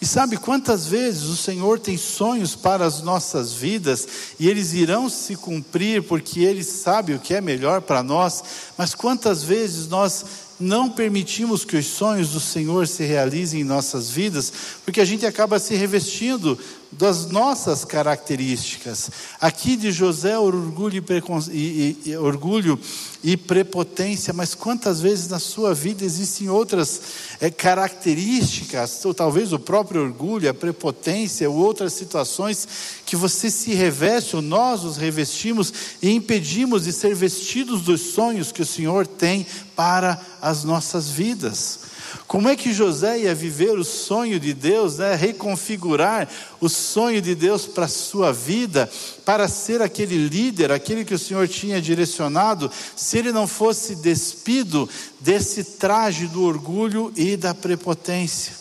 E 0.00 0.06
sabe 0.06 0.38
quantas 0.38 0.86
vezes 0.86 1.24
o 1.24 1.36
Senhor 1.36 1.78
tem 1.78 1.98
sonhos 1.98 2.56
para 2.56 2.86
as 2.86 3.02
nossas 3.02 3.52
vidas 3.52 4.08
e 4.38 4.48
eles 4.48 4.72
irão 4.72 5.10
se 5.10 5.36
cumprir 5.36 6.02
porque 6.02 6.40
Ele 6.40 6.64
sabe 6.64 7.12
o 7.12 7.18
que 7.18 7.34
é 7.34 7.40
melhor 7.40 7.82
para 7.82 8.02
nós, 8.02 8.42
mas 8.78 8.94
quantas 8.94 9.42
vezes 9.42 9.88
nós 9.88 10.24
não 10.60 10.90
permitimos 10.90 11.64
que 11.64 11.76
os 11.76 11.86
sonhos 11.86 12.30
do 12.30 12.40
Senhor 12.40 12.86
se 12.86 13.02
realizem 13.04 13.62
em 13.62 13.64
nossas 13.64 14.10
vidas, 14.10 14.52
porque 14.84 15.00
a 15.00 15.04
gente 15.04 15.24
acaba 15.24 15.58
se 15.58 15.74
revestindo 15.74 16.58
das 16.92 17.30
nossas 17.30 17.84
características. 17.84 19.10
Aqui 19.40 19.76
de 19.76 19.92
José, 19.92 20.36
orgulho 20.36 20.96
e, 20.96 21.00
precon... 21.00 21.40
e, 21.52 21.96
e, 22.04 22.16
orgulho 22.16 22.78
e 23.22 23.36
prepotência, 23.36 24.32
mas 24.32 24.54
quantas 24.54 25.00
vezes 25.00 25.28
na 25.28 25.38
sua 25.38 25.72
vida 25.72 26.04
existem 26.04 26.48
outras 26.48 27.00
é, 27.40 27.48
características, 27.48 29.04
ou 29.04 29.14
talvez 29.14 29.52
o 29.52 29.58
próprio 29.58 30.02
orgulho, 30.02 30.50
a 30.50 30.54
prepotência, 30.54 31.48
ou 31.48 31.56
outras 31.56 31.92
situações 31.92 32.66
que 33.06 33.14
você 33.14 33.50
se 33.50 33.72
reveste, 33.72 34.34
ou 34.34 34.42
nós 34.42 34.82
os 34.82 34.96
revestimos 34.96 35.72
e 36.02 36.10
impedimos 36.10 36.84
de 36.84 36.92
ser 36.92 37.14
vestidos 37.14 37.82
dos 37.82 38.00
sonhos 38.00 38.50
que 38.50 38.62
o 38.62 38.66
Senhor 38.66 39.06
tem 39.06 39.46
para 39.74 40.20
as 40.40 40.64
nossas 40.64 41.10
vidas. 41.10 41.80
Como 42.26 42.48
é 42.48 42.56
que 42.56 42.72
José 42.72 43.20
ia 43.20 43.34
viver 43.34 43.78
o 43.78 43.84
sonho 43.84 44.38
de 44.38 44.52
Deus, 44.52 44.98
né? 44.98 45.14
reconfigurar 45.14 46.28
o 46.60 46.68
sonho 46.68 47.20
de 47.20 47.34
Deus 47.34 47.66
para 47.66 47.84
a 47.84 47.88
sua 47.88 48.32
vida, 48.32 48.90
para 49.24 49.48
ser 49.48 49.82
aquele 49.82 50.28
líder, 50.28 50.72
aquele 50.72 51.04
que 51.04 51.14
o 51.14 51.18
Senhor 51.18 51.46
tinha 51.48 51.80
direcionado, 51.80 52.70
se 52.96 53.18
ele 53.18 53.32
não 53.32 53.46
fosse 53.46 53.96
despido 53.96 54.88
desse 55.20 55.64
traje 55.64 56.26
do 56.26 56.44
orgulho 56.44 57.12
e 57.16 57.36
da 57.36 57.54
prepotência? 57.54 58.60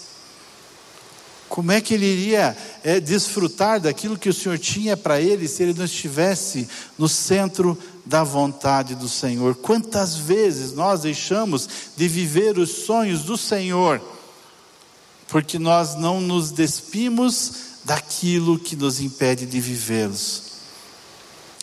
Como 1.60 1.74
é 1.74 1.82
que 1.82 1.94
ele 1.94 2.06
iria 2.06 2.56
é, 2.86 3.02
desfrutar 3.02 3.82
daquilo 3.82 4.18
que 4.18 4.30
o 4.30 4.34
Senhor 4.34 4.58
tinha 4.58 4.96
para 4.96 5.20
ele 5.20 5.46
se 5.46 5.62
ele 5.62 5.74
não 5.74 5.84
estivesse 5.84 6.70
no 6.98 7.10
centro 7.10 7.78
da 8.06 8.24
vontade 8.24 8.96
do 8.96 9.10
Senhor? 9.10 9.54
Quantas 9.56 10.16
vezes 10.16 10.72
nós 10.72 11.02
deixamos 11.02 11.68
de 11.98 12.08
viver 12.08 12.58
os 12.58 12.70
sonhos 12.86 13.24
do 13.24 13.36
Senhor 13.36 14.02
porque 15.28 15.60
nós 15.60 15.96
não 15.96 16.22
nos 16.22 16.50
despimos 16.50 17.52
daquilo 17.84 18.58
que 18.58 18.78
nos 18.78 19.02
impede 19.02 19.46
de 19.46 19.60
vivê-los? 19.60 20.44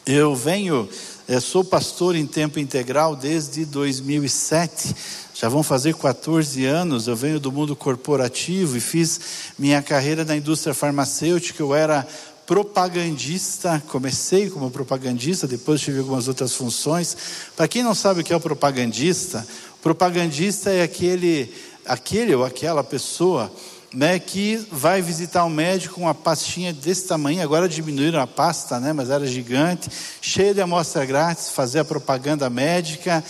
Eu 0.04 0.36
venho, 0.36 0.86
eu 1.28 1.40
sou 1.40 1.64
pastor 1.64 2.14
em 2.14 2.24
tempo 2.24 2.60
integral 2.60 3.16
desde 3.16 3.64
2007 3.64 4.94
já 5.34 5.48
vão 5.48 5.62
fazer 5.62 5.94
14 5.94 6.64
anos, 6.64 7.08
eu 7.08 7.16
venho 7.16 7.38
do 7.38 7.52
mundo 7.52 7.76
corporativo 7.76 8.76
e 8.76 8.80
fiz 8.80 9.20
minha 9.58 9.82
carreira 9.82 10.24
na 10.24 10.34
indústria 10.36 10.72
farmacêutica, 10.72 11.62
eu 11.62 11.74
era 11.74 12.06
propagandista, 12.46 13.82
comecei 13.88 14.48
como 14.48 14.70
propagandista, 14.70 15.46
depois 15.46 15.80
tive 15.80 15.98
algumas 15.98 16.28
outras 16.28 16.54
funções. 16.54 17.16
Para 17.54 17.68
quem 17.68 17.82
não 17.82 17.94
sabe 17.94 18.20
o 18.20 18.24
que 18.24 18.32
é 18.32 18.36
o 18.36 18.40
propagandista, 18.40 19.46
propagandista 19.82 20.70
é 20.70 20.82
aquele, 20.82 21.52
aquele 21.84 22.34
ou 22.34 22.44
aquela 22.44 22.82
pessoa 22.82 23.52
né, 23.96 24.18
que 24.18 24.62
vai 24.70 25.00
visitar 25.00 25.46
um 25.46 25.48
médico 25.48 25.94
com 25.94 26.02
uma 26.02 26.14
pastinha 26.14 26.70
desse 26.70 27.06
tamanho, 27.08 27.42
agora 27.42 27.66
diminuíram 27.66 28.20
a 28.20 28.26
pasta, 28.26 28.78
né, 28.78 28.92
mas 28.92 29.08
era 29.08 29.26
gigante, 29.26 29.88
cheia 30.20 30.52
de 30.52 30.60
amostra 30.60 31.06
grátis, 31.06 31.48
fazer 31.48 31.78
a 31.78 31.84
propaganda 31.84 32.50
médica. 32.50 33.24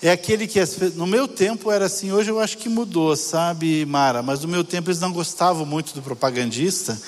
É 0.00 0.10
aquele 0.10 0.46
que 0.46 0.58
no 0.94 1.06
meu 1.06 1.28
tempo 1.28 1.70
era 1.70 1.84
assim, 1.84 2.12
hoje 2.12 2.30
eu 2.30 2.40
acho 2.40 2.56
que 2.56 2.66
mudou, 2.66 3.14
sabe, 3.14 3.84
Mara? 3.84 4.22
Mas 4.22 4.40
no 4.40 4.48
meu 4.48 4.64
tempo 4.64 4.88
eles 4.88 5.00
não 5.00 5.12
gostavam 5.12 5.66
muito 5.66 5.92
do 5.92 6.00
propagandista, 6.00 6.98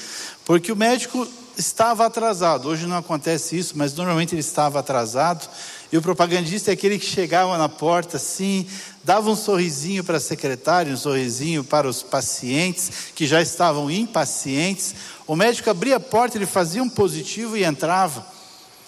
porque 0.45 0.71
o 0.71 0.77
médico 0.77 1.27
estava 1.59 2.07
atrasado. 2.07 2.69
Hoje 2.69 2.87
não 2.87 2.97
acontece 2.97 3.59
isso, 3.59 3.75
mas 3.77 3.93
normalmente 3.95 4.35
ele 4.35 4.41
estava 4.41 4.79
atrasado. 4.79 5.49
E 5.91 5.97
o 5.97 6.03
propagandista 6.03 6.71
é 6.71 6.75
aquele 6.75 6.99
que 6.99 7.07
chegava 7.07 7.59
na 7.59 7.69
porta 7.69 8.17
assim, 8.17 8.67
dava 9.03 9.31
um 9.31 9.37
sorrisinho 9.37 10.05
para 10.05 10.19
a 10.19 10.21
secretária, 10.21 10.93
um 10.93 10.97
sorrisinho 10.97 11.65
para 11.65 11.89
os 11.89 12.03
pacientes 12.03 12.91
que 13.15 13.27
já 13.27 13.43
estavam 13.43 13.91
impacientes. 13.91 14.95
O 15.27 15.35
médico 15.35 15.69
abria 15.71 15.97
a 15.97 16.01
porta, 16.01 16.39
ele 16.39 16.47
fazia 16.47 16.83
um 16.83 16.89
positivo 16.89 17.57
e 17.57 17.65
entrava. 17.65 18.25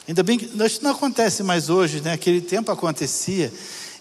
Ainda 0.06 0.22
bem 0.22 0.38
que 0.38 0.50
isso 0.64 0.82
não 0.82 0.90
acontece 0.92 1.42
mais 1.42 1.68
hoje, 1.70 2.00
né? 2.00 2.12
Aquele 2.12 2.40
tempo 2.40 2.70
acontecia. 2.70 3.52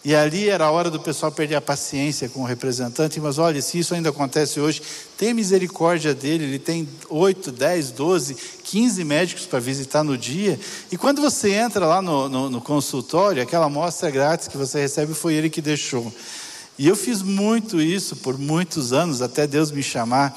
E 0.04 0.16
ali 0.16 0.48
era 0.48 0.66
a 0.66 0.72
hora 0.72 0.90
do 0.90 1.00
pessoal 1.00 1.30
perder 1.30 1.56
a 1.56 1.62
paciência 1.62 2.30
com 2.30 2.42
o 2.42 2.46
representante, 2.46 3.20
mas 3.20 3.38
olha, 3.38 3.62
se 3.62 3.80
isso 3.80 3.94
ainda 3.94 4.10
acontece 4.10 4.58
hoje, 4.60 4.82
tem 5.18 5.34
misericórdia 5.34 6.14
dele, 6.14 6.46
ele 6.46 6.60
tem 6.60 6.88
8, 7.10 7.52
10, 7.52 7.92
12, 7.92 8.38
15 8.64 9.04
médicos 9.04 9.46
para 9.46 9.60
visitar 9.60 10.02
no 10.02 10.18
dia. 10.18 10.58
E 10.90 10.96
quando 10.96 11.22
você 11.22 11.52
entra 11.52 11.86
lá 11.86 12.02
no, 12.02 12.30
no, 12.30 12.50
no 12.50 12.62
consultório, 12.62 13.44
aquela 13.44 13.66
amostra 13.66 14.10
grátis 14.10 14.48
que 14.48 14.58
você 14.58 14.80
recebe 14.80 15.14
foi 15.14 15.34
ele 15.34 15.50
que 15.50 15.62
deixou. 15.62 16.14
E 16.78 16.88
eu 16.88 16.96
fiz 16.96 17.22
muito 17.22 17.82
isso 17.82 18.16
por 18.16 18.38
muitos 18.38 18.94
anos, 18.94 19.22
até 19.22 19.46
Deus 19.46 19.70
me 19.70 19.84
chamar 19.84 20.34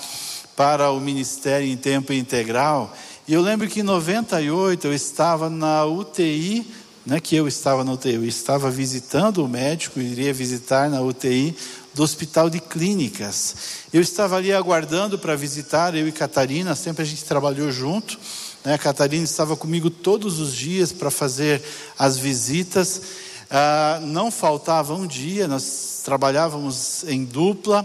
para 0.56 0.90
o 0.90 0.98
ministério 0.98 1.68
em 1.68 1.76
tempo 1.76 2.12
integral. 2.12 2.92
E 3.28 3.32
eu 3.32 3.40
lembro 3.40 3.68
que 3.68 3.78
em 3.78 3.84
98 3.84 4.88
eu 4.88 4.92
estava 4.92 5.48
na 5.48 5.84
UTI 5.84 6.66
não 7.04 7.16
é 7.16 7.20
que 7.20 7.34
eu 7.34 7.48
estava 7.48 7.82
na 7.82 7.92
UTI, 7.92 8.14
eu 8.14 8.24
estava 8.24 8.70
visitando 8.70 9.44
o 9.44 9.48
médico, 9.48 9.98
iria 9.98 10.32
visitar 10.32 10.88
na 10.88 11.00
UTI 11.00 11.56
do 11.92 12.02
Hospital 12.02 12.48
de 12.48 12.60
Clínicas. 12.60 13.56
Eu 13.92 14.00
estava 14.00 14.36
ali 14.36 14.52
aguardando 14.52 15.18
para 15.18 15.34
visitar, 15.34 15.96
eu 15.96 16.06
e 16.06 16.12
Catarina, 16.12 16.76
sempre 16.76 17.02
a 17.02 17.04
gente 17.04 17.24
trabalhou 17.24 17.72
junto. 17.72 18.16
Né? 18.64 18.74
A 18.74 18.78
Catarina 18.78 19.24
estava 19.24 19.56
comigo 19.56 19.90
todos 19.90 20.38
os 20.38 20.54
dias 20.54 20.92
para 20.92 21.10
fazer 21.10 21.60
as 21.98 22.16
visitas. 22.16 23.02
Ah, 23.50 24.00
não 24.02 24.30
faltava 24.30 24.94
um 24.94 25.06
dia, 25.06 25.48
nós 25.48 26.02
trabalhávamos 26.04 27.04
em 27.08 27.24
dupla. 27.24 27.84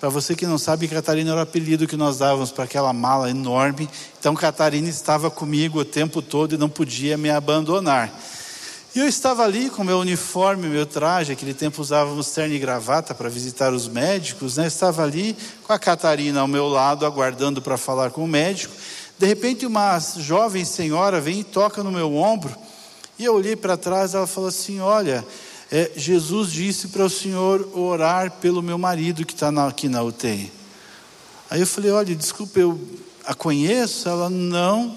Para 0.00 0.08
você 0.08 0.34
que 0.34 0.46
não 0.46 0.58
sabe, 0.58 0.88
Catarina 0.88 1.30
era 1.30 1.40
o 1.40 1.42
apelido 1.42 1.86
que 1.86 1.96
nós 1.96 2.18
dávamos 2.18 2.50
para 2.50 2.64
aquela 2.64 2.92
mala 2.92 3.30
enorme. 3.30 3.88
Então, 4.18 4.34
Catarina 4.34 4.88
estava 4.88 5.30
comigo 5.30 5.80
o 5.80 5.84
tempo 5.84 6.20
todo 6.20 6.54
e 6.54 6.58
não 6.58 6.68
podia 6.68 7.16
me 7.16 7.30
abandonar. 7.30 8.12
E 8.94 9.00
eu 9.00 9.08
estava 9.08 9.42
ali 9.42 9.70
com 9.70 9.82
meu 9.82 9.98
uniforme, 9.98 10.68
meu 10.68 10.86
traje, 10.86 11.32
aquele 11.32 11.52
tempo 11.52 11.82
usávamos 11.82 12.30
terno 12.30 12.54
e 12.54 12.60
gravata 12.60 13.12
para 13.12 13.28
visitar 13.28 13.72
os 13.72 13.88
médicos, 13.88 14.56
né? 14.56 14.68
Estava 14.68 15.02
ali 15.02 15.36
com 15.64 15.72
a 15.72 15.78
Catarina 15.80 16.40
ao 16.40 16.46
meu 16.46 16.68
lado, 16.68 17.04
aguardando 17.04 17.60
para 17.60 17.76
falar 17.76 18.10
com 18.10 18.22
o 18.22 18.28
médico. 18.28 18.72
De 19.18 19.26
repente, 19.26 19.66
uma 19.66 19.98
jovem 19.98 20.64
senhora 20.64 21.20
vem 21.20 21.40
e 21.40 21.44
toca 21.44 21.82
no 21.82 21.90
meu 21.90 22.14
ombro. 22.14 22.54
E 23.18 23.24
eu 23.24 23.34
olhei 23.34 23.56
para 23.56 23.76
trás, 23.76 24.14
ela 24.14 24.28
falou 24.28 24.48
assim: 24.48 24.78
Olha, 24.78 25.26
é, 25.72 25.90
Jesus 25.96 26.52
disse 26.52 26.86
para 26.86 27.04
o 27.04 27.10
senhor 27.10 27.68
orar 27.76 28.30
pelo 28.30 28.62
meu 28.62 28.78
marido 28.78 29.26
que 29.26 29.34
está 29.34 29.48
aqui 29.66 29.88
na 29.88 30.04
UTI. 30.04 30.52
Aí 31.50 31.58
eu 31.58 31.66
falei: 31.66 31.90
Olha, 31.90 32.14
desculpa, 32.14 32.60
eu 32.60 32.80
a 33.26 33.34
conheço? 33.34 34.08
Ela, 34.08 34.30
não, 34.30 34.96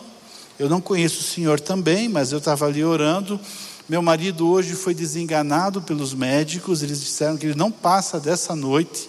eu 0.60 0.70
não 0.70 0.80
conheço 0.80 1.22
o 1.22 1.24
senhor 1.24 1.60
também, 1.60 2.08
mas 2.08 2.32
eu 2.32 2.38
estava 2.38 2.68
ali 2.68 2.84
orando. 2.84 3.40
Meu 3.90 4.02
marido 4.02 4.50
hoje 4.50 4.74
foi 4.74 4.94
desenganado 4.94 5.82
pelos 5.82 6.14
médicos, 6.14 6.84
eles 6.84 7.00
disseram 7.00 7.38
que 7.38 7.46
ele 7.46 7.56
não 7.56 7.72
passa 7.72 8.20
dessa 8.20 8.54
noite. 8.54 9.08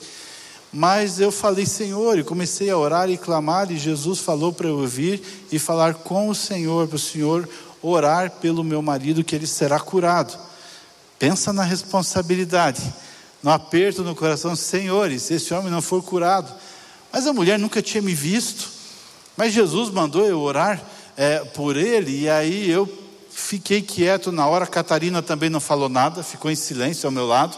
Mas 0.73 1.19
eu 1.19 1.33
falei, 1.33 1.67
Senhor, 1.67 2.17
e 2.17 2.23
comecei 2.23 2.71
a 2.71 2.79
orar 2.79 3.11
e 3.11 3.19
clamar, 3.19 3.73
e 3.73 3.77
Jesus 3.77 4.21
falou 4.21 4.53
para 4.53 4.69
eu 4.69 4.87
vir 4.87 5.21
e 5.51 5.59
falar 5.59 5.95
com 5.95 6.29
o 6.29 6.35
Senhor, 6.35 6.87
para 6.87 6.95
o 6.95 6.99
Senhor 6.99 7.49
orar 7.83 8.31
pelo 8.31 8.63
meu 8.63 8.81
marido, 8.81 9.25
que 9.25 9.35
ele 9.35 9.49
será 9.49 9.81
curado. 9.81 10.39
Pensa 11.19 11.53
na 11.53 11.65
responsabilidade, 11.65 12.81
no 13.43 13.51
aperto 13.51 14.05
no 14.05 14.15
coração, 14.15 14.55
Senhor, 14.55 15.11
se 15.19 15.35
esse 15.35 15.53
homem 15.53 15.73
não 15.73 15.83
for 15.83 16.05
curado. 16.05 16.55
Mas 17.13 17.27
a 17.27 17.33
mulher 17.33 17.59
nunca 17.59 17.83
tinha 17.83 18.01
me 18.01 18.15
visto, 18.15 18.69
mas 19.37 19.53
Jesus 19.53 19.91
mandou 19.91 20.25
eu 20.25 20.39
orar 20.39 20.81
é, 21.17 21.41
por 21.41 21.77
ele, 21.77 22.21
e 22.21 22.31
aí 22.31 22.71
eu 22.71 23.08
Fiquei 23.41 23.81
quieto 23.81 24.33
na 24.33 24.47
hora, 24.47 24.67
Catarina 24.67 25.23
também 25.23 25.49
não 25.49 25.61
falou 25.61 25.89
nada, 25.89 26.25
ficou 26.25 26.51
em 26.51 26.57
silêncio 26.57 27.07
ao 27.07 27.13
meu 27.13 27.25
lado. 27.25 27.57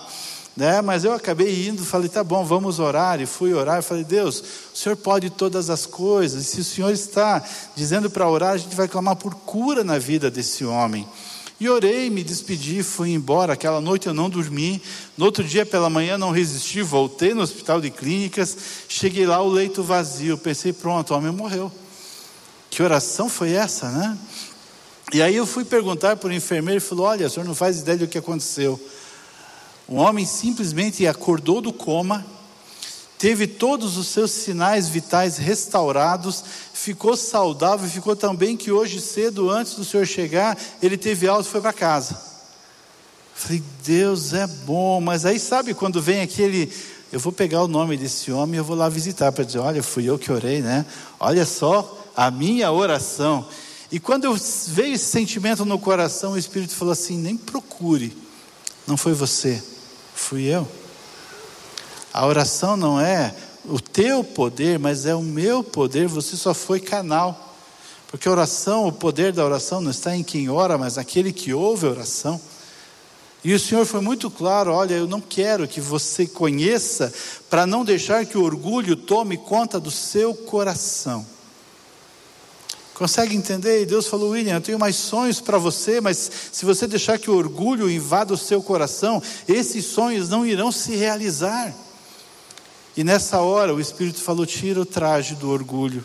Né? 0.54 0.80
Mas 0.82 1.04
eu 1.04 1.12
acabei 1.12 1.66
indo, 1.66 1.84
falei, 1.84 2.08
tá 2.08 2.22
bom, 2.22 2.44
vamos 2.44 2.78
orar. 2.78 3.20
E 3.20 3.26
fui 3.26 3.54
orar 3.54 3.78
e 3.78 3.82
falei, 3.82 4.04
Deus, 4.04 4.44
o 4.72 4.76
Senhor 4.76 4.94
pode 4.94 5.30
todas 5.30 5.70
as 5.70 5.86
coisas. 5.86 6.46
Se 6.46 6.60
o 6.60 6.64
Senhor 6.64 6.92
está 6.92 7.42
dizendo 7.74 8.10
para 8.10 8.28
orar, 8.28 8.52
a 8.52 8.56
gente 8.58 8.76
vai 8.76 8.86
clamar 8.86 9.16
por 9.16 9.34
cura 9.34 9.82
na 9.82 9.98
vida 9.98 10.30
desse 10.30 10.64
homem. 10.64 11.08
E 11.58 11.68
orei, 11.68 12.10
me 12.10 12.22
despedi, 12.22 12.82
fui 12.82 13.10
embora. 13.10 13.54
Aquela 13.54 13.80
noite 13.80 14.06
eu 14.06 14.14
não 14.14 14.30
dormi. 14.30 14.80
No 15.16 15.24
outro 15.24 15.42
dia 15.42 15.64
pela 15.64 15.90
manhã 15.90 16.18
não 16.18 16.30
resisti, 16.30 16.82
voltei 16.82 17.32
no 17.32 17.40
hospital 17.40 17.80
de 17.80 17.90
clínicas. 17.90 18.56
Cheguei 18.86 19.26
lá, 19.26 19.42
o 19.42 19.48
leito 19.48 19.82
vazio. 19.82 20.38
Pensei, 20.38 20.74
pronto, 20.74 21.12
o 21.12 21.16
homem 21.16 21.32
morreu. 21.32 21.72
Que 22.68 22.82
oração 22.82 23.28
foi 23.28 23.52
essa, 23.52 23.90
né? 23.90 24.16
E 25.12 25.20
aí 25.20 25.34
eu 25.34 25.44
fui 25.44 25.64
perguntar 25.64 26.16
para 26.16 26.28
o 26.28 26.32
enfermeiro 26.32 26.78
e 26.78 26.86
falou: 26.86 27.06
Olha, 27.06 27.26
o 27.26 27.30
senhor 27.30 27.44
não 27.44 27.54
faz 27.54 27.80
ideia 27.80 27.98
do 27.98 28.06
que 28.06 28.18
aconteceu. 28.18 28.80
Um 29.88 29.96
homem 29.96 30.24
simplesmente 30.24 31.04
acordou 31.04 31.60
do 31.60 31.72
coma, 31.72 32.24
teve 33.18 33.48
todos 33.48 33.96
os 33.96 34.06
seus 34.06 34.30
sinais 34.30 34.88
vitais 34.88 35.36
restaurados, 35.36 36.44
ficou 36.72 37.16
saudável, 37.16 37.88
ficou 37.90 38.14
tão 38.14 38.36
bem 38.36 38.56
que 38.56 38.70
hoje 38.70 39.00
cedo, 39.00 39.50
antes 39.50 39.74
do 39.74 39.84
senhor 39.84 40.06
chegar, 40.06 40.56
ele 40.80 40.96
teve 40.96 41.26
alta 41.26 41.48
e 41.48 41.50
foi 41.50 41.60
para 41.60 41.72
casa. 41.72 42.16
Falei, 43.34 43.62
Deus 43.84 44.32
é 44.32 44.46
bom, 44.46 45.00
mas 45.00 45.26
aí 45.26 45.40
sabe 45.40 45.74
quando 45.74 46.00
vem 46.00 46.20
aquele, 46.20 46.72
eu 47.10 47.18
vou 47.18 47.32
pegar 47.32 47.64
o 47.64 47.68
nome 47.68 47.96
desse 47.96 48.30
homem 48.30 48.54
e 48.54 48.58
eu 48.58 48.64
vou 48.64 48.76
lá 48.76 48.88
visitar 48.88 49.32
para 49.32 49.42
dizer, 49.42 49.58
olha, 49.58 49.82
fui 49.82 50.08
eu 50.08 50.18
que 50.18 50.30
orei, 50.30 50.62
né? 50.62 50.86
Olha 51.18 51.44
só 51.44 51.98
a 52.14 52.30
minha 52.30 52.70
oração. 52.70 53.44
E 53.92 53.98
quando 53.98 54.24
eu 54.24 54.36
veio 54.68 54.94
esse 54.94 55.06
sentimento 55.06 55.64
no 55.64 55.78
coração, 55.78 56.32
o 56.32 56.38
Espírito 56.38 56.74
falou 56.74 56.92
assim: 56.92 57.18
nem 57.18 57.36
procure, 57.36 58.16
não 58.86 58.96
foi 58.96 59.12
você, 59.12 59.62
fui 60.14 60.44
eu. 60.44 60.66
A 62.12 62.26
oração 62.26 62.76
não 62.76 63.00
é 63.00 63.34
o 63.64 63.80
teu 63.80 64.22
poder, 64.22 64.78
mas 64.78 65.06
é 65.06 65.14
o 65.14 65.22
meu 65.22 65.62
poder, 65.62 66.08
você 66.08 66.36
só 66.36 66.54
foi 66.54 66.80
canal. 66.80 67.48
Porque 68.08 68.28
a 68.28 68.32
oração, 68.32 68.86
o 68.86 68.92
poder 68.92 69.32
da 69.32 69.44
oração 69.44 69.80
não 69.80 69.90
está 69.90 70.16
em 70.16 70.24
quem 70.24 70.48
ora, 70.48 70.76
mas 70.76 70.96
naquele 70.96 71.32
que 71.32 71.54
ouve 71.54 71.86
a 71.86 71.90
oração. 71.90 72.40
E 73.42 73.54
o 73.54 73.58
Senhor 73.58 73.86
foi 73.86 74.00
muito 74.00 74.30
claro: 74.30 74.72
olha, 74.72 74.94
eu 74.94 75.06
não 75.06 75.20
quero 75.20 75.68
que 75.68 75.80
você 75.80 76.26
conheça, 76.26 77.12
para 77.48 77.66
não 77.66 77.84
deixar 77.84 78.26
que 78.26 78.36
o 78.36 78.44
orgulho 78.44 78.96
tome 78.96 79.36
conta 79.36 79.80
do 79.80 79.90
seu 79.90 80.34
coração. 80.34 81.24
Consegue 83.00 83.34
entender? 83.34 83.80
E 83.80 83.86
Deus 83.86 84.06
falou, 84.06 84.32
William, 84.32 84.56
eu 84.56 84.60
tenho 84.60 84.78
mais 84.78 84.94
sonhos 84.94 85.40
para 85.40 85.56
você, 85.56 86.02
mas 86.02 86.30
se 86.52 86.66
você 86.66 86.86
deixar 86.86 87.18
que 87.18 87.30
o 87.30 87.34
orgulho 87.34 87.90
invada 87.90 88.34
o 88.34 88.36
seu 88.36 88.62
coração, 88.62 89.22
esses 89.48 89.86
sonhos 89.86 90.28
não 90.28 90.44
irão 90.44 90.70
se 90.70 90.94
realizar. 90.94 91.74
E 92.94 93.02
nessa 93.02 93.40
hora 93.40 93.74
o 93.74 93.80
Espírito 93.80 94.20
falou: 94.20 94.44
tira 94.44 94.78
o 94.78 94.84
traje 94.84 95.34
do 95.34 95.48
orgulho 95.48 96.04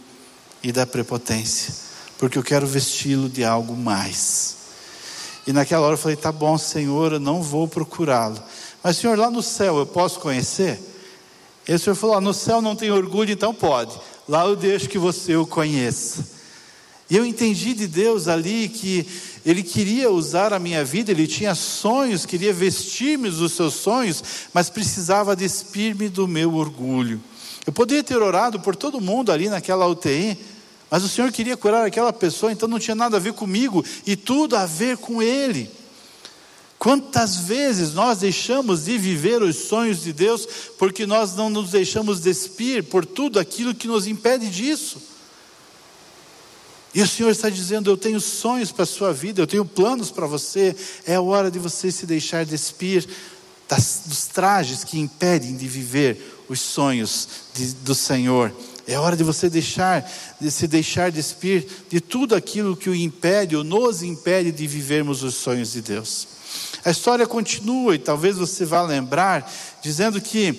e 0.63 0.71
da 0.71 0.87
prepotência, 0.87 1.73
porque 2.17 2.37
eu 2.37 2.43
quero 2.43 2.65
vesti-lo 2.65 3.27
de 3.27 3.43
algo 3.43 3.75
mais. 3.75 4.55
E 5.45 5.51
naquela 5.51 5.85
hora 5.85 5.95
eu 5.95 5.99
falei: 6.01 6.15
tá 6.15 6.31
bom, 6.31 6.57
Senhor, 6.57 7.11
eu 7.11 7.19
não 7.19 7.43
vou 7.43 7.67
procurá-lo. 7.67 8.41
Mas, 8.81 8.95
Senhor, 8.95 9.17
lá 9.17 9.29
no 9.29 9.43
céu 9.43 9.79
eu 9.79 9.85
posso 9.85 10.21
conhecer? 10.21 10.79
E 11.67 11.73
o 11.73 11.77
Senhor 11.77 11.95
falou: 11.97 12.21
no 12.21 12.33
céu 12.33 12.61
não 12.61 12.73
tem 12.73 12.89
orgulho, 12.89 13.33
então 13.33 13.53
pode. 13.53 13.99
Lá 14.29 14.45
eu 14.45 14.55
deixo 14.55 14.87
que 14.87 14.97
você 14.97 15.35
o 15.35 15.45
conheça. 15.45 16.34
E 17.09 17.15
eu 17.15 17.25
entendi 17.25 17.73
de 17.73 17.87
Deus 17.87 18.27
ali 18.27 18.67
que 18.67 19.05
Ele 19.45 19.61
queria 19.61 20.09
usar 20.09 20.53
a 20.53 20.59
minha 20.59 20.83
vida, 20.83 21.11
Ele 21.11 21.27
tinha 21.27 21.53
sonhos, 21.53 22.25
queria 22.25 22.51
vestir-me 22.51 23.29
dos 23.29 23.53
seus 23.53 23.75
sonhos, 23.75 24.23
mas 24.53 24.69
precisava 24.69 25.35
despir-me 25.35 26.09
do 26.09 26.27
meu 26.27 26.55
orgulho. 26.55 27.21
Eu 27.65 27.71
poderia 27.71 28.03
ter 28.03 28.17
orado 28.17 28.59
por 28.59 28.75
todo 28.75 29.01
mundo 29.01 29.31
ali 29.31 29.49
naquela 29.49 29.87
UTI, 29.87 30.37
mas 30.89 31.03
o 31.03 31.09
Senhor 31.09 31.31
queria 31.31 31.57
curar 31.57 31.85
aquela 31.85 32.13
pessoa, 32.13 32.51
então 32.51 32.67
não 32.67 32.79
tinha 32.79 32.95
nada 32.95 33.17
a 33.17 33.19
ver 33.19 33.33
comigo 33.33 33.83
e 34.05 34.15
tudo 34.15 34.55
a 34.55 34.65
ver 34.65 34.97
com 34.97 35.21
Ele. 35.21 35.69
Quantas 36.79 37.37
vezes 37.37 37.93
nós 37.93 38.19
deixamos 38.19 38.85
de 38.85 38.97
viver 38.97 39.41
os 39.41 39.55
sonhos 39.55 40.01
de 40.01 40.11
Deus 40.11 40.47
porque 40.77 41.05
nós 41.05 41.35
não 41.35 41.49
nos 41.49 41.71
deixamos 41.71 42.19
despir 42.19 42.83
por 42.83 43.05
tudo 43.05 43.39
aquilo 43.39 43.73
que 43.73 43.87
nos 43.87 44.05
impede 44.05 44.49
disso? 44.49 45.14
E 46.95 47.01
o 47.01 47.07
Senhor 47.07 47.29
está 47.29 47.49
dizendo: 47.49 47.91
Eu 47.91 47.97
tenho 47.97 48.21
sonhos 48.21 48.71
para 48.71 48.83
a 48.83 48.87
sua 48.87 49.11
vida, 49.11 49.41
eu 49.41 49.47
tenho 49.47 49.65
planos 49.65 50.09
para 50.09 50.25
você. 50.25 50.73
É 51.05 51.19
hora 51.19 51.51
de 51.51 51.59
você 51.59 51.91
se 51.91 52.05
deixar 52.05 52.45
despir 52.45 53.05
das, 53.67 54.03
dos 54.05 54.27
trajes 54.27 54.85
que 54.85 54.97
impedem 54.97 55.57
de 55.57 55.67
viver 55.67 56.45
os 56.47 56.61
sonhos 56.61 57.27
de, 57.53 57.73
do 57.73 57.93
Senhor. 57.93 58.55
É 58.87 58.97
hora 58.97 59.17
de 59.17 59.23
você 59.23 59.49
deixar, 59.49 60.09
de 60.39 60.49
se 60.49 60.67
deixar 60.67 61.11
despir 61.11 61.67
de 61.89 61.99
tudo 61.99 62.33
aquilo 62.33 62.77
que 62.77 62.89
o 62.89 62.95
impede 62.95 63.57
ou 63.57 63.63
nos 63.63 64.01
impede 64.01 64.51
de 64.53 64.65
vivermos 64.65 65.21
os 65.21 65.35
sonhos 65.35 65.73
de 65.73 65.81
Deus. 65.81 66.27
A 66.85 66.91
história 66.91 67.27
continua 67.27 67.95
e 67.95 67.99
talvez 67.99 68.37
você 68.37 68.63
vá 68.63 68.83
lembrar, 68.83 69.51
dizendo 69.81 70.21
que 70.21 70.57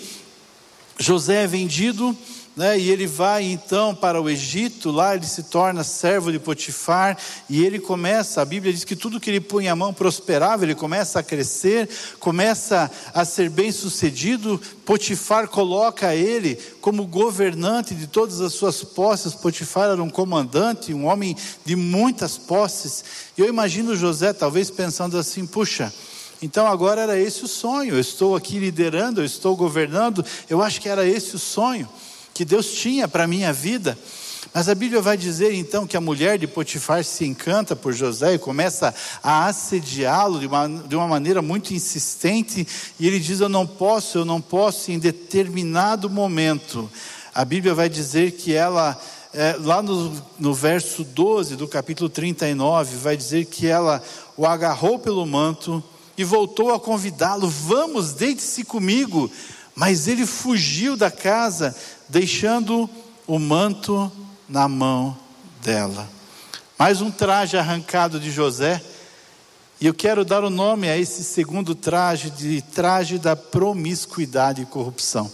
José 0.99 1.45
é 1.45 1.47
vendido 1.47 2.17
né, 2.57 2.79
e 2.79 2.91
ele 2.91 3.07
vai 3.07 3.45
então 3.45 3.95
para 3.95 4.19
o 4.21 4.31
Egito, 4.31 4.91
lá 4.91 5.15
ele 5.15 5.27
se 5.27 5.43
torna 5.43 5.85
servo 5.85 6.33
de 6.33 6.39
Potifar, 6.39 7.19
e 7.51 7.63
ele 7.63 7.79
começa, 7.79 8.41
a 8.41 8.47
Bíblia 8.47 8.73
diz 8.73 8.83
que 8.83 8.97
tudo 8.97 9.21
que 9.21 9.29
ele 9.29 9.41
punha 9.41 9.73
a 9.73 9.77
mão 9.77 9.93
prosperava, 9.93 10.65
ele 10.65 10.75
começa 10.75 11.21
a 11.21 11.23
crescer, 11.23 11.87
começa 12.19 12.91
a 13.13 13.27
ser 13.27 13.51
bem 13.51 13.71
sucedido. 13.71 14.59
Potifar 14.87 15.49
coloca 15.49 16.15
ele 16.15 16.57
como 16.81 17.07
governante 17.07 17.95
de 17.95 18.07
todas 18.07 18.41
as 18.41 18.55
suas 18.55 18.83
posses. 18.83 19.35
Potifar 19.35 19.91
era 19.91 20.03
um 20.03 20.09
comandante, 20.09 20.95
um 20.95 21.05
homem 21.05 21.37
de 21.65 21.77
muitas 21.77 22.39
posses. 22.39 23.05
E 23.37 23.41
eu 23.43 23.49
imagino 23.49 23.95
José 23.95 24.33
talvez 24.33 24.71
pensando 24.71 25.19
assim: 25.19 25.47
puxa. 25.47 25.93
Então 26.41 26.67
agora 26.67 27.03
era 27.03 27.19
esse 27.19 27.45
o 27.45 27.49
sonho. 27.49 27.95
Eu 27.95 28.01
estou 28.01 28.37
aqui 28.37 28.59
liderando, 28.59 29.21
eu 29.21 29.25
estou 29.25 29.57
governando. 29.57 30.25
Eu 30.49 30.63
acho 30.63 30.81
que 30.81 30.89
era 30.89 31.07
esse 31.07 31.35
o 31.35 31.39
sonho 31.39 31.89
que 32.37 32.45
Deus 32.45 32.71
tinha 32.71 33.09
para 33.09 33.25
a 33.25 33.27
minha 33.27 33.51
vida. 33.51 33.99
Mas 34.53 34.69
a 34.69 34.75
Bíblia 34.75 35.01
vai 35.01 35.17
dizer 35.17 35.55
então 35.55 35.87
que 35.87 35.97
a 35.97 36.01
mulher 36.03 36.39
de 36.39 36.47
Potifar 36.47 37.03
se 37.03 37.25
encanta 37.25 37.75
por 37.75 37.95
José 37.95 38.35
e 38.35 38.39
começa 38.39 38.95
a 39.23 39.47
assediá-lo 39.47 40.39
de 40.39 40.47
uma, 40.47 40.69
de 40.69 40.95
uma 40.95 41.09
maneira 41.09 41.41
muito 41.41 41.73
insistente, 41.73 42.69
e 43.01 43.07
ele 43.07 43.19
diz: 43.19 43.41
Eu 43.41 43.49
não 43.49 43.67
posso, 43.67 44.19
eu 44.19 44.25
não 44.27 44.39
posso, 44.39 44.93
em 44.93 44.99
determinado 44.99 46.11
momento. 46.11 46.91
A 47.35 47.43
Bíblia 47.43 47.75
vai 47.75 47.89
dizer 47.89 48.33
que 48.33 48.53
ela, 48.53 49.01
é, 49.33 49.57
lá 49.59 49.83
no, 49.83 50.13
no 50.39 50.53
verso 50.53 51.05
12 51.05 51.57
do 51.57 51.67
capítulo 51.67 52.11
39, 52.11 52.99
vai 52.99 53.17
dizer 53.17 53.47
que 53.47 53.67
ela 53.67 54.03
o 54.37 54.47
agarrou 54.47 54.99
pelo 54.99 55.25
manto 55.25 55.83
e 56.19 56.23
voltou 56.23 56.75
a 56.75 56.79
convidá-lo: 56.79 57.49
Vamos, 57.49 58.13
deite-se 58.13 58.63
comigo. 58.63 59.31
Mas 59.77 60.09
ele 60.09 60.25
fugiu 60.25 60.97
da 60.97 61.11
casa, 61.11 61.77
deixando 62.09 62.89
o 63.27 63.39
manto 63.39 64.11
na 64.49 64.69
mão 64.69 65.17
dela. 65.63 66.09
Mais 66.79 67.01
um 67.01 67.11
traje 67.11 67.57
arrancado 67.57 68.21
de 68.21 68.31
José. 68.31 68.83
E 69.81 69.87
eu 69.87 69.95
quero 69.95 70.25
dar 70.25 70.45
o 70.45 70.51
nome 70.51 70.89
a 70.89 70.97
esse 70.97 71.25
segundo 71.25 71.75
traje 71.75 72.31
de 72.31 72.63
traje 72.63 73.19
da 73.19 73.35
promiscuidade 73.35 74.63
e 74.63 74.67
corrupção. 74.67 75.31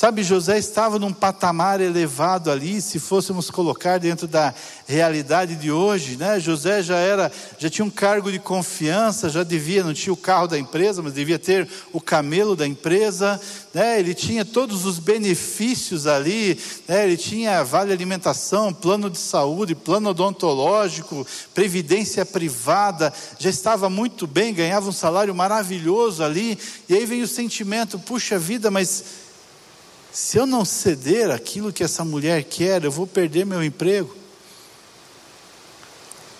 Sabe, 0.00 0.22
José 0.22 0.56
estava 0.56 0.98
num 0.98 1.12
patamar 1.12 1.78
elevado 1.78 2.50
ali, 2.50 2.80
se 2.80 2.98
fôssemos 2.98 3.50
colocar 3.50 3.98
dentro 3.98 4.26
da 4.26 4.54
realidade 4.88 5.54
de 5.56 5.70
hoje, 5.70 6.16
né? 6.16 6.40
José 6.40 6.82
já 6.82 6.96
era, 6.96 7.30
já 7.58 7.68
tinha 7.68 7.84
um 7.84 7.90
cargo 7.90 8.32
de 8.32 8.38
confiança, 8.38 9.28
já 9.28 9.42
devia, 9.42 9.84
não 9.84 9.92
tinha 9.92 10.10
o 10.10 10.16
carro 10.16 10.46
da 10.46 10.58
empresa, 10.58 11.02
mas 11.02 11.12
devia 11.12 11.38
ter 11.38 11.68
o 11.92 12.00
camelo 12.00 12.56
da 12.56 12.66
empresa, 12.66 13.38
né? 13.74 14.00
Ele 14.00 14.14
tinha 14.14 14.42
todos 14.42 14.86
os 14.86 14.98
benefícios 14.98 16.06
ali, 16.06 16.58
né? 16.88 17.04
Ele 17.04 17.18
tinha 17.18 17.62
vale 17.62 17.92
alimentação, 17.92 18.72
plano 18.72 19.10
de 19.10 19.18
saúde, 19.18 19.74
plano 19.74 20.08
odontológico, 20.08 21.26
previdência 21.52 22.24
privada, 22.24 23.12
já 23.38 23.50
estava 23.50 23.90
muito 23.90 24.26
bem, 24.26 24.54
ganhava 24.54 24.88
um 24.88 24.92
salário 24.92 25.34
maravilhoso 25.34 26.24
ali, 26.24 26.58
e 26.88 26.94
aí 26.94 27.04
vem 27.04 27.20
o 27.20 27.28
sentimento, 27.28 27.98
puxa 27.98 28.38
vida, 28.38 28.70
mas 28.70 29.19
se 30.12 30.36
eu 30.36 30.46
não 30.46 30.64
ceder 30.64 31.30
aquilo 31.30 31.72
que 31.72 31.84
essa 31.84 32.04
mulher 32.04 32.44
quer, 32.44 32.84
eu 32.84 32.90
vou 32.90 33.06
perder 33.06 33.46
meu 33.46 33.62
emprego. 33.62 34.16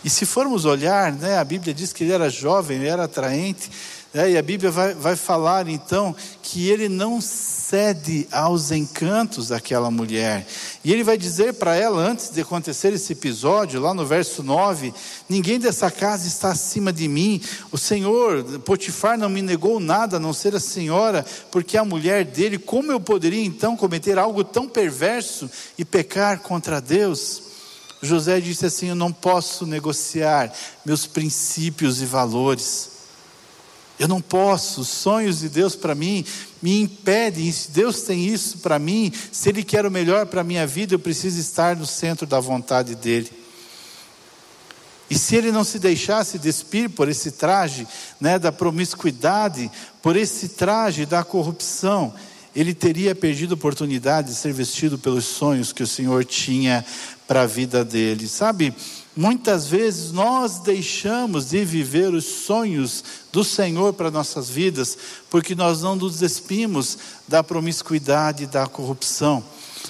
E 0.04 0.08
se 0.08 0.24
formos 0.24 0.64
olhar, 0.64 1.12
né, 1.12 1.38
a 1.38 1.44
Bíblia 1.44 1.74
diz 1.74 1.92
que 1.92 2.04
ele 2.04 2.12
era 2.12 2.30
jovem, 2.30 2.78
ele 2.78 2.88
era 2.88 3.04
atraente, 3.04 3.70
né, 4.12 4.32
e 4.32 4.36
a 4.36 4.42
Bíblia 4.42 4.72
vai, 4.72 4.92
vai 4.92 5.14
falar 5.14 5.68
então 5.68 6.14
que 6.42 6.68
ele 6.68 6.88
não 6.88 7.20
cede 7.20 8.26
aos 8.32 8.72
encantos 8.72 9.48
daquela 9.48 9.88
mulher. 9.88 10.44
E 10.82 10.92
ele 10.92 11.04
vai 11.04 11.16
dizer 11.16 11.54
para 11.54 11.76
ela, 11.76 12.02
antes 12.02 12.30
de 12.30 12.40
acontecer 12.40 12.92
esse 12.92 13.12
episódio, 13.12 13.80
lá 13.80 13.94
no 13.94 14.04
verso 14.04 14.42
9: 14.42 14.92
Ninguém 15.28 15.60
dessa 15.60 15.92
casa 15.92 16.26
está 16.26 16.50
acima 16.50 16.92
de 16.92 17.06
mim. 17.06 17.40
O 17.70 17.78
Senhor, 17.78 18.42
Potifar, 18.60 19.16
não 19.16 19.28
me 19.28 19.42
negou 19.42 19.78
nada 19.78 20.16
a 20.16 20.20
não 20.20 20.32
ser 20.32 20.56
a 20.56 20.60
senhora, 20.60 21.24
porque 21.52 21.76
é 21.76 21.80
a 21.80 21.84
mulher 21.84 22.24
dele. 22.24 22.58
Como 22.58 22.90
eu 22.90 22.98
poderia 22.98 23.44
então 23.44 23.76
cometer 23.76 24.18
algo 24.18 24.42
tão 24.42 24.68
perverso 24.68 25.48
e 25.78 25.84
pecar 25.84 26.40
contra 26.40 26.80
Deus? 26.80 27.42
José 28.02 28.40
disse 28.40 28.66
assim: 28.66 28.88
Eu 28.88 28.96
não 28.96 29.12
posso 29.12 29.64
negociar 29.66 30.52
meus 30.84 31.06
princípios 31.06 32.02
e 32.02 32.06
valores. 32.06 32.99
Eu 34.00 34.08
não 34.08 34.18
posso, 34.18 34.80
os 34.80 34.88
sonhos 34.88 35.40
de 35.40 35.50
Deus 35.50 35.76
para 35.76 35.94
mim 35.94 36.24
me 36.62 36.80
impedem. 36.80 37.52
Se 37.52 37.70
Deus 37.70 38.00
tem 38.00 38.24
isso 38.24 38.56
para 38.60 38.78
mim, 38.78 39.12
se 39.30 39.50
Ele 39.50 39.62
quer 39.62 39.84
o 39.84 39.90
melhor 39.90 40.24
para 40.24 40.40
a 40.40 40.44
minha 40.44 40.66
vida, 40.66 40.94
eu 40.94 40.98
preciso 40.98 41.38
estar 41.38 41.76
no 41.76 41.84
centro 41.84 42.26
da 42.26 42.40
vontade 42.40 42.94
dEle. 42.94 43.30
E 45.10 45.18
se 45.18 45.34
ele 45.34 45.50
não 45.50 45.64
se 45.64 45.78
deixasse 45.80 46.38
despir 46.38 46.88
por 46.88 47.08
esse 47.08 47.32
traje 47.32 47.86
né, 48.20 48.38
da 48.38 48.52
promiscuidade, 48.52 49.68
por 50.00 50.16
esse 50.16 50.50
traje 50.50 51.04
da 51.04 51.24
corrupção, 51.24 52.14
ele 52.54 52.72
teria 52.72 53.12
perdido 53.12 53.52
a 53.52 53.54
oportunidade 53.56 54.28
de 54.28 54.34
ser 54.34 54.52
vestido 54.52 54.96
pelos 54.98 55.24
sonhos 55.24 55.72
que 55.72 55.82
o 55.82 55.86
Senhor 55.86 56.24
tinha 56.24 56.86
para 57.26 57.42
a 57.42 57.46
vida 57.46 57.84
dele. 57.84 58.28
Sabe, 58.28 58.72
Muitas 59.20 59.66
vezes 59.66 60.12
nós 60.12 60.60
deixamos 60.60 61.50
de 61.50 61.62
viver 61.62 62.14
os 62.14 62.24
sonhos 62.24 63.04
do 63.30 63.44
Senhor 63.44 63.92
para 63.92 64.10
nossas 64.10 64.48
vidas, 64.48 64.96
porque 65.28 65.54
nós 65.54 65.82
não 65.82 65.94
nos 65.94 66.20
despimos 66.20 66.96
da 67.28 67.44
promiscuidade 67.44 68.44
e 68.44 68.46
da 68.46 68.66
corrupção. 68.66 69.44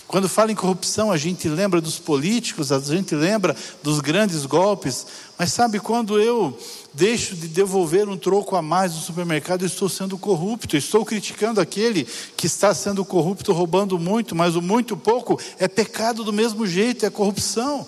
Quando 0.09 0.29
fala 0.29 0.51
em 0.51 0.57
corrupção, 0.57 1.12
a 1.12 1.16
gente 1.16 1.49
lembra 1.49 1.81
dos 1.81 1.97
políticos, 1.97 2.73
a 2.73 2.81
gente 2.81 3.14
lembra 3.14 3.55
dos 3.85 4.01
grandes 4.01 4.45
golpes, 4.47 5.07
mas 5.38 5.53
sabe 5.53 5.79
quando 5.79 6.19
eu 6.19 6.59
deixo 6.93 7.37
de 7.37 7.47
devolver 7.47 8.09
um 8.09 8.16
troco 8.16 8.57
a 8.57 8.62
mais 8.62 8.97
no 8.97 9.01
supermercado, 9.01 9.62
eu 9.62 9.69
estou 9.69 9.88
sendo 9.88 10.19
corrupto, 10.19 10.77
estou 10.77 11.05
criticando 11.05 11.61
aquele 11.61 12.05
que 12.37 12.49
está 12.49 12.75
sendo 12.75 13.05
corrupto, 13.05 13.53
roubando 13.53 13.97
muito, 13.97 14.35
mas 14.35 14.57
o 14.57 14.61
muito 14.61 14.97
pouco 14.97 15.40
é 15.57 15.69
pecado 15.69 16.25
do 16.25 16.33
mesmo 16.33 16.66
jeito, 16.66 17.07
é 17.07 17.11
corrupção. 17.11 17.87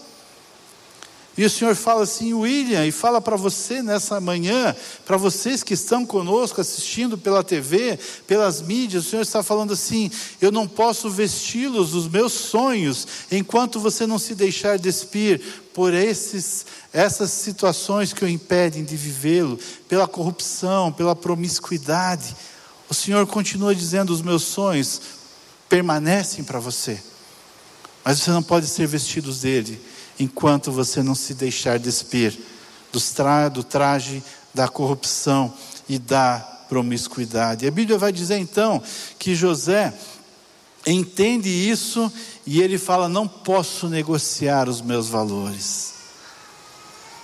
E 1.36 1.46
o 1.46 1.50
Senhor 1.50 1.74
fala 1.74 2.02
assim, 2.02 2.34
William, 2.34 2.86
e 2.86 2.92
fala 2.92 3.18
para 3.18 3.36
você 3.36 3.80
nessa 3.80 4.20
manhã, 4.20 4.76
para 5.06 5.16
vocês 5.16 5.62
que 5.62 5.72
estão 5.72 6.04
conosco 6.04 6.60
assistindo 6.60 7.16
pela 7.16 7.42
TV, 7.42 7.98
pelas 8.26 8.60
mídias, 8.60 9.06
o 9.06 9.10
Senhor 9.10 9.22
está 9.22 9.42
falando 9.42 9.72
assim: 9.72 10.10
eu 10.42 10.52
não 10.52 10.68
posso 10.68 11.08
vesti-los 11.08 11.92
dos 11.92 12.06
meus 12.06 12.34
sonhos 12.34 13.06
enquanto 13.30 13.80
você 13.80 14.06
não 14.06 14.18
se 14.18 14.34
deixar 14.34 14.78
despir 14.78 15.40
por 15.72 15.94
esses, 15.94 16.66
essas 16.92 17.30
situações 17.30 18.12
que 18.12 18.24
o 18.24 18.28
impedem 18.28 18.84
de 18.84 18.94
vivê-lo, 18.94 19.58
pela 19.88 20.06
corrupção, 20.06 20.92
pela 20.92 21.16
promiscuidade. 21.16 22.36
O 22.90 22.94
Senhor 22.94 23.26
continua 23.26 23.74
dizendo: 23.74 24.10
os 24.12 24.20
meus 24.20 24.42
sonhos 24.42 25.00
permanecem 25.66 26.44
para 26.44 26.60
você, 26.60 27.02
mas 28.04 28.20
você 28.20 28.30
não 28.30 28.42
pode 28.42 28.66
ser 28.66 28.86
vestidos 28.86 29.40
dele 29.40 29.80
enquanto 30.18 30.70
você 30.70 31.02
não 31.02 31.14
se 31.14 31.34
deixar 31.34 31.78
despir 31.78 32.38
do 33.50 33.64
traje 33.64 34.22
da 34.52 34.68
corrupção 34.68 35.52
e 35.88 35.98
da 35.98 36.38
promiscuidade. 36.68 37.66
A 37.66 37.70
Bíblia 37.70 37.98
vai 37.98 38.12
dizer 38.12 38.38
então 38.38 38.82
que 39.18 39.34
José 39.34 39.92
entende 40.86 41.48
isso 41.48 42.12
e 42.46 42.60
ele 42.60 42.78
fala: 42.78 43.08
Não 43.08 43.26
posso 43.26 43.88
negociar 43.88 44.68
os 44.68 44.80
meus 44.80 45.08
valores. 45.08 45.94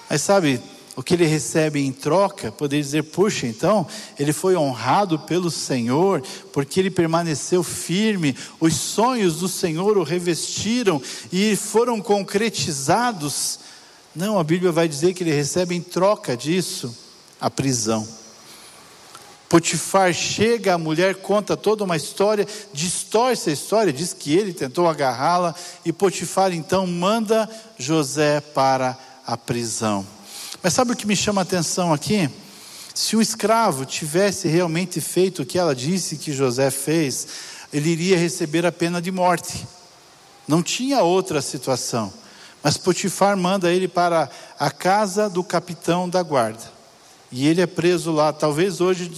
Mas 0.08 0.22
sabe, 0.22 0.60
o 0.98 1.02
que 1.04 1.14
ele 1.14 1.26
recebe 1.26 1.78
em 1.78 1.92
troca, 1.92 2.50
poder 2.50 2.80
dizer, 2.80 3.04
puxa, 3.04 3.46
então, 3.46 3.86
ele 4.18 4.32
foi 4.32 4.56
honrado 4.56 5.16
pelo 5.16 5.48
Senhor, 5.48 6.20
porque 6.52 6.80
ele 6.80 6.90
permaneceu 6.90 7.62
firme, 7.62 8.36
os 8.58 8.74
sonhos 8.74 9.36
do 9.36 9.46
Senhor 9.46 9.96
o 9.96 10.02
revestiram 10.02 11.00
e 11.30 11.54
foram 11.54 12.00
concretizados. 12.00 13.60
Não, 14.12 14.40
a 14.40 14.42
Bíblia 14.42 14.72
vai 14.72 14.88
dizer 14.88 15.14
que 15.14 15.22
ele 15.22 15.30
recebe 15.32 15.72
em 15.72 15.80
troca 15.80 16.36
disso 16.36 16.92
a 17.40 17.48
prisão. 17.48 18.04
Potifar 19.48 20.12
chega, 20.12 20.74
a 20.74 20.78
mulher 20.78 21.14
conta 21.22 21.56
toda 21.56 21.84
uma 21.84 21.96
história, 21.96 22.44
distorce 22.72 23.50
a 23.50 23.52
história, 23.52 23.92
diz 23.92 24.12
que 24.12 24.36
ele 24.36 24.52
tentou 24.52 24.88
agarrá-la, 24.88 25.54
e 25.84 25.92
Potifar 25.92 26.52
então 26.52 26.88
manda 26.88 27.48
José 27.78 28.40
para 28.40 28.98
a 29.24 29.36
prisão. 29.36 30.17
Mas 30.62 30.72
sabe 30.72 30.92
o 30.92 30.96
que 30.96 31.06
me 31.06 31.14
chama 31.14 31.40
a 31.40 31.42
atenção 31.42 31.92
aqui? 31.92 32.28
Se 32.92 33.14
um 33.14 33.20
escravo 33.20 33.84
tivesse 33.84 34.48
realmente 34.48 35.00
feito 35.00 35.42
o 35.42 35.46
que 35.46 35.58
ela 35.58 35.74
disse 35.74 36.16
que 36.16 36.32
José 36.32 36.68
fez, 36.70 37.28
ele 37.72 37.90
iria 37.90 38.18
receber 38.18 38.66
a 38.66 38.72
pena 38.72 39.00
de 39.00 39.12
morte. 39.12 39.66
Não 40.48 40.62
tinha 40.62 41.02
outra 41.02 41.40
situação. 41.40 42.12
Mas 42.62 42.76
Potifar 42.76 43.36
manda 43.36 43.70
ele 43.72 43.86
para 43.86 44.28
a 44.58 44.70
casa 44.70 45.30
do 45.30 45.44
capitão 45.44 46.08
da 46.08 46.22
guarda. 46.22 46.78
E 47.30 47.46
ele 47.46 47.60
é 47.60 47.66
preso 47.66 48.10
lá. 48.10 48.32
Talvez 48.32 48.80
hoje 48.80 49.08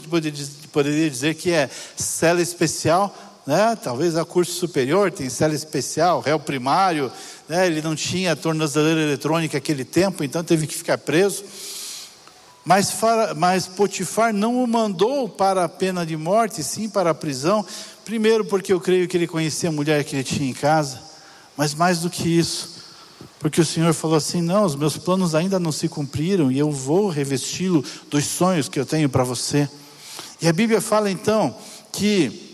poderia 0.70 1.10
dizer 1.10 1.36
que 1.36 1.50
é 1.50 1.70
cela 1.96 2.42
especial, 2.42 3.16
né? 3.50 3.74
Talvez 3.74 4.16
a 4.16 4.24
curso 4.24 4.52
superior 4.52 5.10
tem 5.10 5.28
cela 5.28 5.56
especial, 5.56 6.20
réu 6.20 6.38
primário, 6.38 7.10
né? 7.48 7.66
Ele 7.66 7.82
não 7.82 7.96
tinha 7.96 8.36
tornozeleira 8.36 9.02
eletrônica 9.02 9.56
naquele 9.56 9.84
tempo, 9.84 10.22
então 10.22 10.44
teve 10.44 10.68
que 10.68 10.74
ficar 10.76 10.98
preso. 10.98 11.42
Mas, 12.64 12.96
mas 13.36 13.66
Potifar 13.66 14.32
não 14.32 14.62
o 14.62 14.68
mandou 14.68 15.28
para 15.28 15.64
a 15.64 15.68
pena 15.68 16.06
de 16.06 16.16
morte, 16.16 16.62
sim 16.62 16.88
para 16.88 17.10
a 17.10 17.14
prisão. 17.14 17.66
Primeiro, 18.04 18.44
porque 18.44 18.72
eu 18.72 18.80
creio 18.80 19.08
que 19.08 19.16
ele 19.16 19.26
conhecia 19.26 19.68
a 19.68 19.72
mulher 19.72 20.04
que 20.04 20.14
ele 20.14 20.22
tinha 20.22 20.48
em 20.48 20.54
casa, 20.54 21.00
mas 21.56 21.74
mais 21.74 21.98
do 21.98 22.08
que 22.08 22.28
isso, 22.28 22.76
porque 23.40 23.60
o 23.60 23.66
Senhor 23.66 23.92
falou 23.92 24.16
assim: 24.16 24.40
não, 24.40 24.64
os 24.64 24.76
meus 24.76 24.96
planos 24.96 25.34
ainda 25.34 25.58
não 25.58 25.72
se 25.72 25.88
cumpriram 25.88 26.52
e 26.52 26.58
eu 26.60 26.70
vou 26.70 27.08
revesti-lo 27.08 27.84
dos 28.08 28.26
sonhos 28.26 28.68
que 28.68 28.78
eu 28.78 28.86
tenho 28.86 29.08
para 29.08 29.24
você. 29.24 29.68
E 30.40 30.46
a 30.46 30.52
Bíblia 30.52 30.80
fala 30.80 31.10
então 31.10 31.52
que 31.90 32.48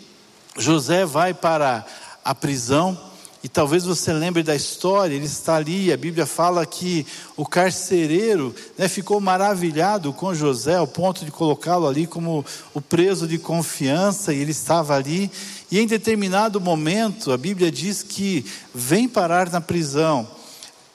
José 0.58 1.04
vai 1.04 1.34
para 1.34 1.84
a 2.24 2.34
prisão, 2.34 2.98
e 3.42 3.48
talvez 3.48 3.84
você 3.84 4.12
lembre 4.12 4.42
da 4.42 4.56
história, 4.56 5.14
ele 5.14 5.26
está 5.26 5.54
ali, 5.54 5.92
a 5.92 5.96
Bíblia 5.96 6.26
fala 6.26 6.66
que 6.66 7.06
o 7.36 7.46
carcereiro 7.46 8.52
né, 8.76 8.88
ficou 8.88 9.20
maravilhado 9.20 10.12
com 10.12 10.34
José, 10.34 10.74
ao 10.74 10.86
ponto 10.86 11.24
de 11.24 11.30
colocá-lo 11.30 11.86
ali 11.86 12.06
como 12.06 12.44
o 12.74 12.80
preso 12.80 13.28
de 13.28 13.38
confiança, 13.38 14.32
e 14.32 14.40
ele 14.40 14.50
estava 14.50 14.96
ali, 14.96 15.30
e 15.70 15.78
em 15.78 15.86
determinado 15.86 16.60
momento, 16.60 17.30
a 17.30 17.36
Bíblia 17.36 17.70
diz 17.70 18.02
que 18.02 18.44
vem 18.74 19.08
parar 19.08 19.50
na 19.50 19.60
prisão 19.60 20.26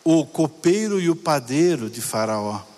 o 0.03 0.25
copeiro 0.25 0.99
e 0.99 1.09
o 1.09 1.15
padeiro 1.15 1.89
de 1.89 2.01
Faraó. 2.01 2.70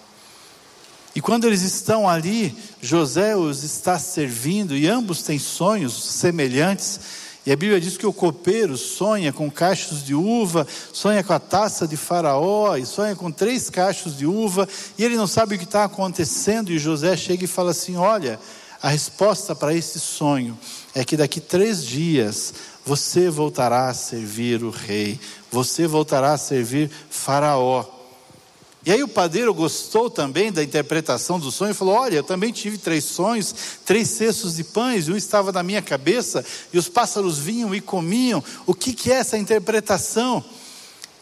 E 1.16 1.22
quando 1.22 1.46
eles 1.46 1.62
estão 1.62 2.10
ali, 2.10 2.56
José 2.82 3.36
os 3.36 3.64
está 3.64 4.00
servindo, 4.00 4.76
e 4.76 4.88
ambos 4.88 5.22
têm 5.22 5.38
sonhos 5.38 5.94
semelhantes. 5.94 7.00
E 7.46 7.52
a 7.52 7.56
Bíblia 7.56 7.80
diz 7.80 7.98
que 7.98 8.08
o 8.08 8.14
copeiro 8.14 8.78
sonha 8.78 9.32
com 9.32 9.52
cachos 9.52 10.04
de 10.04 10.16
uva, 10.16 10.66
sonha 10.92 11.24
com 11.24 11.34
a 11.34 11.40
taça 11.40 11.88
de 11.88 11.98
Faraó, 11.98 12.76
e 12.78 12.86
sonha 12.86 13.16
com 13.16 13.30
três 13.30 13.70
cachos 13.70 14.18
de 14.18 14.26
uva, 14.26 14.68
e 14.98 15.04
ele 15.04 15.18
não 15.18 15.28
sabe 15.28 15.56
o 15.56 15.58
que 15.58 15.66
está 15.66 15.84
acontecendo. 15.84 16.72
E 16.72 16.80
José 16.80 17.16
chega 17.16 17.44
e 17.44 17.48
fala 17.48 17.72
assim: 17.72 17.96
Olha, 17.96 18.40
a 18.82 18.90
resposta 18.90 19.54
para 19.54 19.74
esse 19.74 20.00
sonho 20.00 20.58
é 20.96 21.04
que 21.04 21.16
daqui 21.16 21.40
três 21.40 21.86
dias 21.86 22.54
você 22.86 23.30
voltará 23.30 23.88
a 23.88 23.94
servir 23.94 24.64
o 24.64 24.70
rei, 24.70 25.20
você 25.52 25.86
voltará 25.86 26.34
a 26.34 26.38
servir 26.38 26.90
Faraó. 27.10 28.03
E 28.86 28.92
aí 28.92 29.02
o 29.02 29.08
padeiro 29.08 29.54
gostou 29.54 30.10
também 30.10 30.52
da 30.52 30.62
interpretação 30.62 31.40
do 31.40 31.52
sonho 31.52 31.72
e 31.72 31.76
falou: 31.76 31.96
Olha, 31.96 32.18
eu 32.18 32.24
também 32.24 32.52
tive 32.52 32.78
três 32.78 33.06
sonhos, 33.06 33.56
três 33.86 34.10
cestos 34.10 34.56
de 34.58 34.64
pães, 34.64 35.08
um 35.08 35.16
estava 35.16 35.52
na 35.54 35.64
minha 35.64 35.82
cabeça, 35.82 36.44
e 36.72 36.78
os 36.78 36.90
pássaros 36.90 37.40
vinham 37.40 37.74
e 37.74 37.80
comiam. 37.80 38.44
O 38.66 38.74
que, 38.74 38.92
que 38.94 39.10
é 39.12 39.16
essa 39.16 39.38
interpretação? 39.38 40.44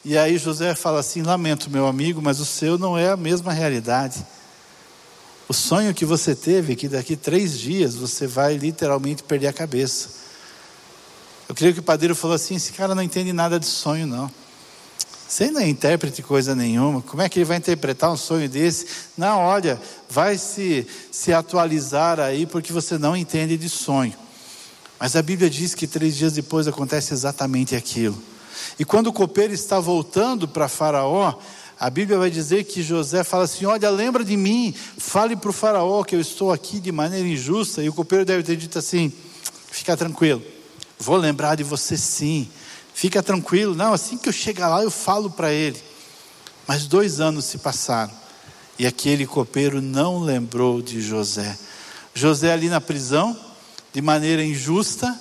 E 0.03 0.17
aí 0.17 0.39
José 0.39 0.73
fala 0.73 0.99
assim: 0.99 1.21
Lamento, 1.21 1.69
meu 1.69 1.85
amigo, 1.85 2.19
mas 2.19 2.39
o 2.39 2.45
seu 2.45 2.79
não 2.79 2.97
é 2.97 3.09
a 3.09 3.17
mesma 3.17 3.53
realidade. 3.53 4.25
O 5.47 5.53
sonho 5.53 5.93
que 5.93 6.05
você 6.05 6.33
teve 6.33 6.73
é 6.73 6.75
que 6.75 6.87
daqui 6.87 7.15
três 7.15 7.59
dias 7.59 7.93
você 7.93 8.25
vai 8.25 8.55
literalmente 8.55 9.21
perder 9.21 9.47
a 9.47 9.53
cabeça. 9.53 10.09
Eu 11.47 11.53
creio 11.53 11.73
que 11.73 11.79
o 11.79 11.83
padeiro 11.83 12.15
falou 12.15 12.33
assim: 12.33 12.55
esse 12.55 12.71
cara 12.71 12.95
não 12.95 13.03
entende 13.03 13.31
nada 13.31 13.59
de 13.59 13.67
sonho, 13.67 14.07
não. 14.07 14.31
Você 15.31 15.49
não 15.49 15.61
é 15.61 15.69
intérprete 15.69 16.21
coisa 16.21 16.53
nenhuma. 16.53 17.01
Como 17.01 17.21
é 17.21 17.29
que 17.29 17.39
ele 17.39 17.45
vai 17.45 17.55
interpretar 17.55 18.11
um 18.11 18.17
sonho 18.17 18.49
desse? 18.49 18.85
Não, 19.17 19.39
olha, 19.39 19.79
vai 20.09 20.37
se, 20.37 20.85
se 21.09 21.31
atualizar 21.31 22.19
aí 22.19 22.45
porque 22.45 22.73
você 22.73 22.97
não 22.97 23.15
entende 23.15 23.55
de 23.55 23.69
sonho. 23.69 24.13
Mas 24.99 25.15
a 25.15 25.21
Bíblia 25.21 25.49
diz 25.49 25.73
que 25.73 25.87
três 25.87 26.17
dias 26.17 26.33
depois 26.33 26.67
acontece 26.67 27.13
exatamente 27.13 27.77
aquilo. 27.77 28.21
E 28.77 28.83
quando 28.83 29.07
o 29.07 29.13
copeiro 29.13 29.53
está 29.53 29.79
voltando 29.79 30.49
para 30.49 30.67
Faraó, 30.67 31.35
a 31.79 31.89
Bíblia 31.89 32.17
vai 32.17 32.29
dizer 32.29 32.65
que 32.65 32.83
José 32.83 33.23
fala 33.23 33.45
assim: 33.45 33.63
Olha, 33.63 33.89
lembra 33.89 34.25
de 34.25 34.35
mim, 34.35 34.75
fale 34.97 35.37
para 35.37 35.49
o 35.49 35.53
Faraó 35.53 36.03
que 36.03 36.13
eu 36.13 36.19
estou 36.19 36.51
aqui 36.51 36.77
de 36.77 36.91
maneira 36.91 37.25
injusta. 37.25 37.81
E 37.81 37.87
o 37.87 37.93
copeiro 37.93 38.25
deve 38.25 38.43
ter 38.43 38.57
dito 38.57 38.77
assim: 38.77 39.13
Fica 39.71 39.95
tranquilo, 39.95 40.43
Vou 40.99 41.15
lembrar 41.15 41.55
de 41.55 41.63
você 41.63 41.95
sim. 41.95 42.49
Fica 43.01 43.23
tranquilo. 43.23 43.73
Não, 43.73 43.93
assim 43.93 44.15
que 44.15 44.29
eu 44.29 44.33
chegar 44.33 44.67
lá, 44.67 44.83
eu 44.83 44.91
falo 44.91 45.31
para 45.31 45.51
ele. 45.51 45.81
Mas 46.67 46.85
dois 46.85 47.19
anos 47.19 47.45
se 47.45 47.57
passaram. 47.57 48.13
E 48.77 48.85
aquele 48.85 49.25
copeiro 49.25 49.81
não 49.81 50.19
lembrou 50.19 50.83
de 50.83 51.01
José. 51.01 51.57
José 52.13 52.53
ali 52.53 52.69
na 52.69 52.79
prisão, 52.79 53.35
de 53.91 54.03
maneira 54.03 54.45
injusta. 54.45 55.19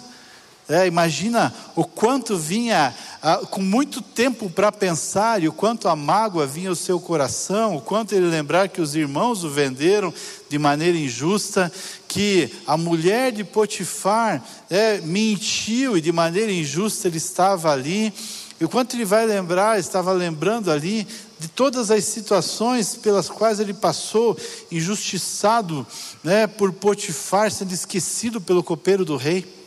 É, 0.71 0.87
imagina 0.87 1.53
o 1.75 1.85
quanto 1.85 2.39
vinha 2.39 2.95
ah, 3.21 3.39
com 3.39 3.61
muito 3.61 4.01
tempo 4.01 4.49
para 4.49 4.71
pensar 4.71 5.43
e 5.43 5.49
o 5.49 5.53
quanto 5.53 5.89
a 5.89 5.97
mágoa 5.97 6.47
vinha 6.47 6.69
ao 6.69 6.77
seu 6.77 7.01
coração, 7.01 7.75
o 7.75 7.81
quanto 7.81 8.15
ele 8.15 8.29
lembrar 8.29 8.69
que 8.69 8.81
os 8.81 8.95
irmãos 8.95 9.43
o 9.43 9.51
venderam 9.51 10.15
de 10.49 10.59
maneira 10.61 10.97
injusta, 10.97 11.73
que 12.07 12.53
a 12.69 12.77
mulher 12.77 13.33
de 13.33 13.43
Potifar 13.43 14.41
é, 14.71 15.01
mentiu 15.01 15.97
e 15.97 16.01
de 16.01 16.13
maneira 16.13 16.53
injusta 16.53 17.09
ele 17.09 17.17
estava 17.17 17.73
ali, 17.73 18.15
e 18.61 18.65
o 18.65 18.69
quanto 18.69 18.95
ele 18.95 19.05
vai 19.05 19.27
lembrar, 19.27 19.77
estava 19.77 20.13
lembrando 20.13 20.71
ali 20.71 21.05
de 21.41 21.49
todas 21.49 21.91
as 21.91 22.05
situações 22.05 22.95
pelas 22.95 23.29
quais 23.29 23.59
ele 23.59 23.75
passou, 23.75 24.39
injustiçado 24.71 25.85
né, 26.23 26.47
por 26.47 26.71
Potifar, 26.73 27.51
sendo 27.51 27.73
esquecido 27.73 28.41
pelo 28.41 28.63
copeiro 28.63 29.05
do 29.05 29.17
rei. 29.17 29.59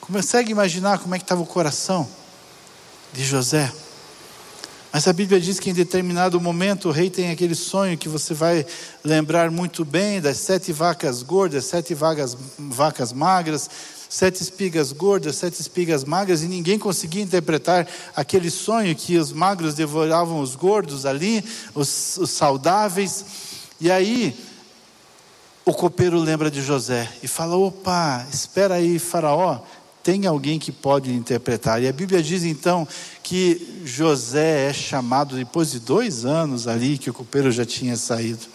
Consegue 0.00 0.50
imaginar 0.50 0.98
como 0.98 1.14
é 1.14 1.18
que 1.18 1.24
estava 1.24 1.40
o 1.40 1.46
coração 1.46 2.08
de 3.12 3.24
José? 3.24 3.72
Mas 4.92 5.06
a 5.06 5.12
Bíblia 5.12 5.40
diz 5.40 5.60
que 5.60 5.70
em 5.70 5.74
determinado 5.74 6.40
momento 6.40 6.88
o 6.88 6.92
rei 6.92 7.08
tem 7.08 7.30
aquele 7.30 7.54
sonho 7.54 7.96
que 7.96 8.08
você 8.08 8.34
vai 8.34 8.66
lembrar 9.04 9.48
muito 9.50 9.84
bem 9.84 10.20
das 10.20 10.38
sete 10.38 10.72
vacas 10.72 11.22
gordas, 11.22 11.66
sete 11.66 11.94
vagas, 11.94 12.36
vacas 12.58 13.12
magras, 13.12 13.70
sete 14.08 14.42
espigas 14.42 14.90
gordas, 14.90 15.36
sete 15.36 15.60
espigas 15.60 16.02
magras, 16.02 16.42
e 16.42 16.48
ninguém 16.48 16.76
conseguia 16.76 17.22
interpretar 17.22 17.86
aquele 18.16 18.50
sonho 18.50 18.96
que 18.96 19.16
os 19.16 19.32
magros 19.32 19.74
devoravam 19.74 20.40
os 20.40 20.56
gordos 20.56 21.06
ali, 21.06 21.44
os, 21.72 22.16
os 22.16 22.30
saudáveis. 22.30 23.24
E 23.80 23.88
aí 23.88 24.36
o 25.64 25.72
copeiro 25.72 26.18
lembra 26.18 26.50
de 26.50 26.60
José 26.60 27.08
e 27.22 27.28
fala: 27.28 27.56
opa, 27.56 28.26
espera 28.32 28.74
aí, 28.74 28.98
Faraó, 28.98 29.60
tem 30.02 30.26
alguém 30.26 30.58
que 30.58 30.72
pode 30.72 31.12
interpretar. 31.12 31.82
E 31.82 31.88
a 31.88 31.92
Bíblia 31.92 32.22
diz 32.22 32.44
então 32.44 32.86
que 33.22 33.82
José 33.84 34.70
é 34.70 34.72
chamado 34.72 35.36
depois 35.36 35.70
de 35.70 35.80
dois 35.80 36.24
anos 36.24 36.66
ali 36.66 36.98
que 36.98 37.10
o 37.10 37.14
copeiro 37.14 37.50
já 37.52 37.64
tinha 37.64 37.96
saído. 37.96 38.46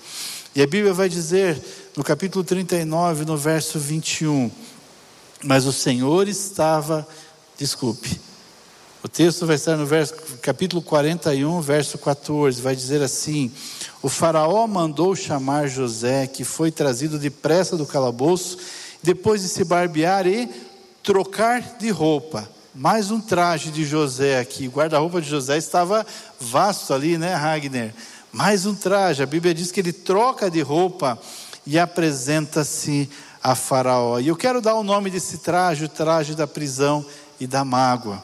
E 0.56 0.62
a 0.62 0.68
Bíblia 0.68 0.94
vai 0.94 1.10
dizer 1.10 1.62
no 1.96 2.04
capítulo 2.04 2.44
39, 2.44 3.26
no 3.26 3.38
verso 3.38 3.80
21, 3.80 4.50
mas 5.44 5.66
o 5.66 5.74
Senhor 5.74 6.28
estava, 6.28 7.08
desculpe, 7.58 8.20
o 9.06 9.08
texto 9.08 9.46
vai 9.46 9.56
estar 9.56 9.78
no 9.78 9.86
verso, 9.86 10.16
capítulo 10.42 10.82
41, 10.82 11.62
verso 11.62 11.98
14, 12.00 12.60
vai 12.60 12.76
dizer 12.76 13.04
assim: 13.04 13.52
O 14.02 14.10
Faraó 14.10 14.66
mandou 14.66 15.16
chamar 15.16 15.68
José, 15.68 16.26
que 16.26 16.44
foi 16.44 16.72
trazido 16.72 17.20
depressa 17.20 17.78
do 17.78 17.86
calabouço, 17.86 18.58
depois 19.04 19.44
de 19.44 19.48
se 19.48 19.64
barbear 19.64 20.26
e 20.26 20.50
trocar 21.06 21.62
de 21.78 21.91
roupa. 21.91 22.50
Mais 22.74 23.12
um 23.12 23.22
traje 23.22 23.70
de 23.70 23.86
José 23.86 24.39
aqui. 24.39 24.68
O 24.68 24.72
guarda-roupa 24.72 25.22
de 25.22 25.30
José 25.30 25.56
estava 25.56 26.04
vasto 26.41 26.96
ali, 26.96 27.15
né, 27.15 27.36
Ragner? 27.36 27.94
Mais 28.34 28.65
um 28.65 28.74
traje. 28.74 29.22
A 29.22 29.28
Bíblia 29.28 29.54
diz 29.54 29.72
que 29.72 29.80
ele 29.80 29.94
troca 29.94 30.50
de 30.50 30.62
roupa 30.62 31.18
e 31.63 31.78
apresenta-se 31.78 33.08
a 33.41 33.54
Faraó. 33.54 34.20
E 34.20 34.28
eu 34.30 34.36
quero 34.36 34.60
dar 34.60 34.74
o 34.74 34.84
nome 34.84 35.12
desse 35.12 35.38
traje, 35.38 35.86
o 35.86 35.89
traje 35.89 36.34
da 36.34 36.48
prisão 36.48 37.06
e 37.39 37.46
da 37.46 37.63
mágoa. 37.63 38.22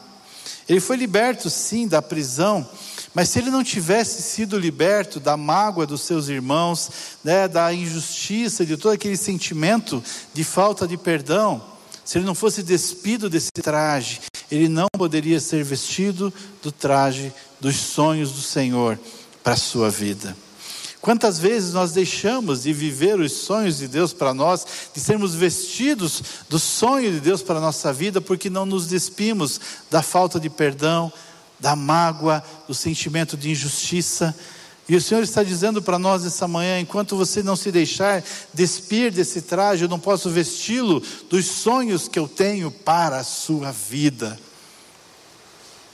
Ele 0.68 0.80
foi 0.80 0.96
liberto, 0.96 1.48
sim, 1.48 1.86
da 1.86 2.02
prisão, 2.02 2.68
mas 3.14 3.28
se 3.28 3.38
ele 3.38 3.50
não 3.50 3.62
tivesse 3.62 4.22
sido 4.22 4.58
liberto 4.58 5.20
da 5.20 5.36
mágoa 5.36 5.86
dos 5.86 6.00
seus 6.00 6.28
irmãos, 6.28 6.90
né, 7.22 7.46
da 7.46 7.72
injustiça, 7.72 8.66
de 8.66 8.76
todo 8.76 8.92
aquele 8.92 9.16
sentimento 9.16 10.02
de 10.34 10.42
falta 10.42 10.86
de 10.86 10.96
perdão, 10.96 11.71
se 12.04 12.18
ele 12.18 12.24
não 12.24 12.34
fosse 12.34 12.62
despido 12.62 13.30
desse 13.30 13.50
traje, 13.50 14.20
ele 14.50 14.68
não 14.68 14.88
poderia 14.96 15.40
ser 15.40 15.62
vestido 15.64 16.32
do 16.62 16.72
traje 16.72 17.32
dos 17.60 17.76
sonhos 17.76 18.32
do 18.32 18.40
Senhor 18.40 18.98
para 19.42 19.54
a 19.54 19.56
sua 19.56 19.90
vida. 19.90 20.36
Quantas 21.00 21.36
vezes 21.36 21.72
nós 21.72 21.90
deixamos 21.90 22.62
de 22.62 22.72
viver 22.72 23.18
os 23.18 23.32
sonhos 23.32 23.78
de 23.78 23.88
Deus 23.88 24.12
para 24.12 24.32
nós, 24.32 24.64
de 24.94 25.00
sermos 25.00 25.34
vestidos 25.34 26.22
do 26.48 26.60
sonho 26.60 27.10
de 27.10 27.18
Deus 27.18 27.42
para 27.42 27.58
a 27.58 27.60
nossa 27.60 27.92
vida, 27.92 28.20
porque 28.20 28.48
não 28.48 28.64
nos 28.64 28.86
despimos 28.86 29.60
da 29.90 30.00
falta 30.00 30.38
de 30.38 30.48
perdão, 30.48 31.12
da 31.58 31.74
mágoa, 31.74 32.42
do 32.68 32.74
sentimento 32.74 33.36
de 33.36 33.50
injustiça. 33.50 34.32
E 34.92 34.96
o 34.96 35.00
Senhor 35.00 35.22
está 35.22 35.42
dizendo 35.42 35.80
para 35.80 35.98
nós 35.98 36.22
essa 36.22 36.46
manhã: 36.46 36.78
enquanto 36.78 37.16
você 37.16 37.42
não 37.42 37.56
se 37.56 37.72
deixar 37.72 38.22
despir 38.52 39.10
desse 39.10 39.40
traje, 39.40 39.86
eu 39.86 39.88
não 39.88 39.98
posso 39.98 40.28
vesti-lo 40.28 41.02
dos 41.30 41.46
sonhos 41.46 42.08
que 42.08 42.18
eu 42.18 42.28
tenho 42.28 42.70
para 42.70 43.16
a 43.16 43.24
sua 43.24 43.72
vida. 43.72 44.38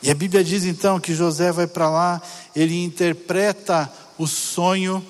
E 0.02 0.10
a 0.10 0.14
Bíblia 0.16 0.42
diz 0.42 0.64
então 0.64 0.98
que 0.98 1.14
José 1.14 1.52
vai 1.52 1.68
para 1.68 1.88
lá, 1.88 2.20
ele 2.56 2.82
interpreta 2.82 3.88
o 4.18 4.26
sonho, 4.26 5.06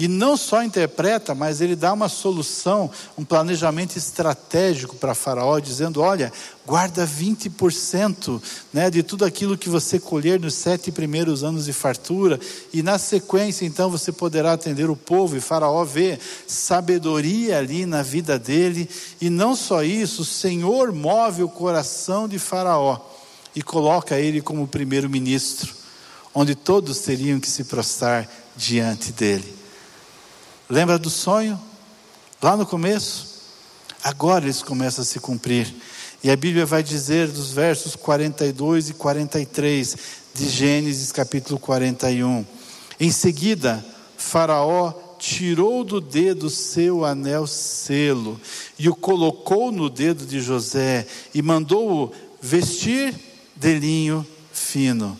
e 0.00 0.08
não 0.08 0.34
só 0.34 0.62
interpreta, 0.62 1.34
mas 1.34 1.60
ele 1.60 1.76
dá 1.76 1.92
uma 1.92 2.08
solução, 2.08 2.90
um 3.18 3.24
planejamento 3.24 3.98
estratégico 3.98 4.96
para 4.96 5.14
Faraó, 5.14 5.58
dizendo: 5.58 6.00
olha, 6.00 6.32
guarda 6.66 7.06
20% 7.06 8.40
né, 8.72 8.88
de 8.88 9.02
tudo 9.02 9.26
aquilo 9.26 9.58
que 9.58 9.68
você 9.68 10.00
colher 10.00 10.40
nos 10.40 10.54
sete 10.54 10.90
primeiros 10.90 11.44
anos 11.44 11.66
de 11.66 11.74
fartura, 11.74 12.40
e 12.72 12.82
na 12.82 12.96
sequência, 12.98 13.66
então, 13.66 13.90
você 13.90 14.10
poderá 14.10 14.54
atender 14.54 14.88
o 14.88 14.96
povo, 14.96 15.36
e 15.36 15.40
Faraó 15.40 15.84
vê 15.84 16.18
sabedoria 16.46 17.58
ali 17.58 17.84
na 17.84 18.02
vida 18.02 18.38
dele, 18.38 18.88
e 19.20 19.28
não 19.28 19.54
só 19.54 19.82
isso, 19.82 20.22
o 20.22 20.24
Senhor 20.24 20.94
move 20.94 21.42
o 21.42 21.48
coração 21.48 22.26
de 22.26 22.38
Faraó 22.38 22.98
e 23.54 23.60
coloca 23.60 24.18
ele 24.18 24.40
como 24.40 24.66
primeiro-ministro 24.66 25.80
onde 26.34 26.54
todos 26.54 27.00
teriam 27.00 27.40
que 27.40 27.50
se 27.50 27.64
prostrar 27.64 28.28
diante 28.56 29.12
dele. 29.12 29.59
Lembra 30.70 31.00
do 31.00 31.10
sonho? 31.10 31.60
Lá 32.40 32.56
no 32.56 32.64
começo? 32.64 33.26
Agora 34.04 34.44
eles 34.44 34.62
começam 34.62 35.02
a 35.02 35.04
se 35.04 35.18
cumprir. 35.18 35.74
E 36.22 36.30
a 36.30 36.36
Bíblia 36.36 36.64
vai 36.64 36.80
dizer 36.80 37.26
dos 37.26 37.50
versos 37.50 37.96
42 37.96 38.90
e 38.90 38.94
43 38.94 39.96
de 40.32 40.48
Gênesis 40.48 41.10
capítulo 41.10 41.58
41. 41.58 42.46
Em 43.00 43.10
seguida, 43.10 43.84
Faraó 44.16 44.92
tirou 45.18 45.82
do 45.82 46.00
dedo 46.00 46.48
seu 46.48 47.04
anel 47.04 47.48
selo 47.48 48.40
e 48.78 48.88
o 48.88 48.94
colocou 48.94 49.72
no 49.72 49.90
dedo 49.90 50.24
de 50.24 50.40
José 50.40 51.04
e 51.34 51.42
mandou-o 51.42 52.12
vestir 52.40 53.12
de 53.56 53.76
linho 53.76 54.24
fino. 54.52 55.18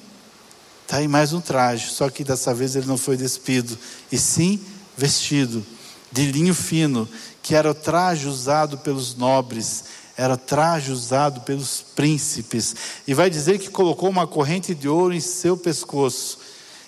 Está 0.85 0.99
aí 0.99 1.09
mais 1.09 1.33
um 1.33 1.41
traje, 1.41 1.91
só 1.91 2.09
que 2.09 2.23
dessa 2.23 2.55
vez 2.55 2.77
ele 2.77 2.87
não 2.87 2.97
foi 2.97 3.17
despido, 3.17 3.77
e 4.13 4.19
sim 4.19 4.61
vestido 4.97 5.65
de 6.13 6.31
linho 6.31 6.55
fino, 6.55 7.09
que 7.43 7.55
era 7.55 7.71
o 7.71 7.75
traje 7.75 8.27
usado 8.27 8.79
pelos 8.79 9.15
nobres, 9.15 9.85
era 10.17 10.35
o 10.35 10.39
traje 10.39 10.93
usado 10.93 11.41
pelos 11.43 11.85
príncipes. 11.95 12.75
E 13.07 13.15
vai 13.15 13.31
dizer 13.31 13.59
que 13.59 13.71
colocou 13.71 14.09
uma 14.11 14.27
corrente 14.27 14.75
de 14.75 14.89
ouro 14.89 15.15
em 15.15 15.21
seu 15.21 15.57
pescoço. 15.57 16.39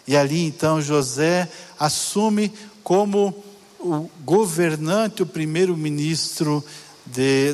E 0.06 0.16
ali 0.16 0.44
então 0.44 0.82
José 0.82 1.48
assume 1.78 2.52
como 2.82 3.34
o 3.78 4.10
governante, 4.24 5.22
o 5.22 5.26
primeiro-ministro 5.26 6.64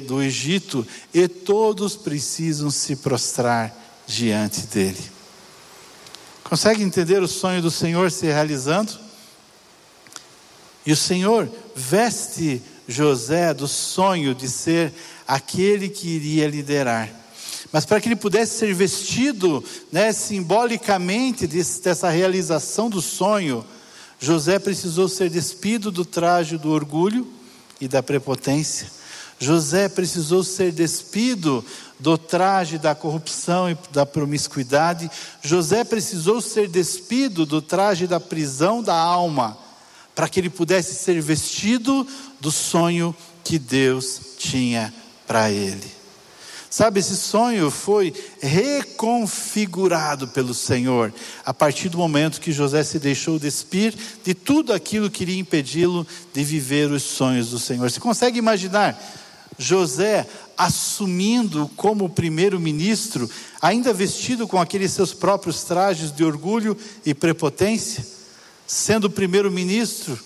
do 0.07 0.23
Egito, 0.23 0.87
e 1.13 1.27
todos 1.27 1.97
precisam 1.97 2.71
se 2.71 2.97
prostrar 2.97 3.75
diante 4.07 4.67
dele. 4.67 5.03
Consegue 6.45 6.83
entender 6.83 7.23
o 7.23 7.29
sonho 7.29 7.63
do 7.63 7.71
Senhor 7.71 8.11
se 8.11 8.27
realizando? 8.27 9.08
E 10.89 10.93
o 10.93 10.97
Senhor 10.97 11.51
veste 11.77 12.63
José 12.89 13.53
do 13.53 13.69
sonho 13.69 14.35
de 14.35 14.49
ser 14.49 14.91
aquele 15.27 15.91
que 15.91 16.09
iria 16.09 16.49
liderar. 16.49 17.11
Mas 17.71 17.85
para 17.85 18.01
que 18.01 18.09
ele 18.09 18.17
pudesse 18.17 18.57
ser 18.57 18.75
vestido 18.75 19.63
né, 19.93 20.15
simbolicamente 20.15 21.47
dessa 21.47 22.09
realização 22.09 22.89
do 22.89 23.03
sonho, 23.03 23.63
José 24.19 24.59
precisou 24.59 25.11
ser 25.11 25.29
despido 25.29 25.91
do 25.91 26.07
traje 26.07 26.57
do 26.57 26.71
orgulho 26.71 27.27
e 27.79 27.87
da 27.87 28.03
prepotência. 28.03 28.89
José 29.39 29.91
precisou 29.91 30.43
ser 30.43 30.73
despido 30.73 31.63
do 32.01 32.17
traje 32.17 32.79
da 32.79 32.95
corrupção 32.95 33.71
e 33.71 33.77
da 33.93 34.07
promiscuidade. 34.07 35.11
José 35.43 35.85
precisou 35.85 36.41
ser 36.41 36.67
despido 36.67 37.45
do 37.45 37.61
traje 37.61 38.07
da 38.07 38.19
prisão 38.19 38.83
da 38.83 38.95
alma, 38.99 39.68
para 40.19 40.29
que 40.29 40.41
ele 40.41 40.51
pudesse 40.51 40.97
ser 40.97 41.23
vestido 41.23 42.05
do 42.41 42.51
sonho 42.51 43.15
que 43.45 43.57
Deus 43.57 44.21
tinha 44.37 44.93
para 45.29 45.49
ele. 45.49 45.87
Sabe, 46.69 46.99
esse 46.99 47.17
sonho 47.17 47.71
foi 47.71 48.13
reconfigurado 48.43 50.27
pelo 50.27 50.53
Senhor 50.53 51.15
a 51.47 51.55
partir 51.55 51.89
do 51.89 51.99
momento 51.99 52.41
que 52.41 52.51
José 52.51 52.83
se 52.83 52.99
deixou 52.99 53.39
despir 53.39 53.95
de 54.25 54.35
tudo 54.35 54.73
aquilo 54.73 55.09
que 55.09 55.23
iria 55.23 55.39
impedi-lo 55.39 56.05
de 56.35 56.43
viver 56.43 56.91
os 56.91 57.05
sonhos 57.05 57.51
do 57.51 57.59
Senhor. 57.61 57.89
Você 57.89 58.01
consegue 58.01 58.41
imaginar 58.41 59.01
José 59.57 60.27
assumindo 60.57 61.71
como 61.77 62.09
primeiro-ministro, 62.09 63.31
ainda 63.63 63.93
vestido 63.93 64.49
com 64.49 64.61
aqueles 64.61 64.91
seus 64.91 65.15
próprios 65.15 65.63
trajes 65.63 66.11
de 66.11 66.25
orgulho 66.25 66.77
e 67.07 67.15
prepotência, 67.15 68.18
sendo 68.69 69.09
primeiro-ministro, 69.09 70.19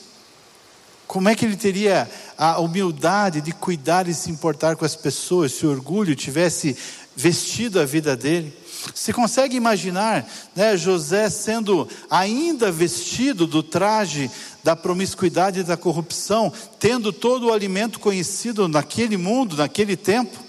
como 1.06 1.28
é 1.28 1.34
que 1.34 1.44
ele 1.44 1.56
teria 1.56 2.10
a 2.36 2.58
humildade 2.58 3.40
de 3.40 3.52
cuidar 3.52 4.08
e 4.08 4.14
se 4.14 4.30
importar 4.30 4.74
com 4.74 4.84
as 4.84 4.96
pessoas 4.96 5.52
se 5.52 5.64
o 5.64 5.70
orgulho 5.70 6.16
tivesse 6.16 6.76
vestido 7.14 7.78
a 7.78 7.84
vida 7.84 8.16
dele? 8.16 8.52
Você 8.92 9.12
consegue 9.12 9.56
imaginar 9.56 10.28
né, 10.56 10.76
José 10.76 11.30
sendo 11.30 11.88
ainda 12.10 12.72
vestido 12.72 13.46
do 13.46 13.62
traje 13.62 14.28
da 14.64 14.74
promiscuidade 14.74 15.60
e 15.60 15.64
da 15.64 15.76
corrupção, 15.76 16.52
tendo 16.80 17.12
todo 17.12 17.46
o 17.46 17.52
alimento 17.52 18.00
conhecido 18.00 18.66
naquele 18.66 19.16
mundo, 19.16 19.56
naquele 19.56 19.96
tempo? 19.96 20.41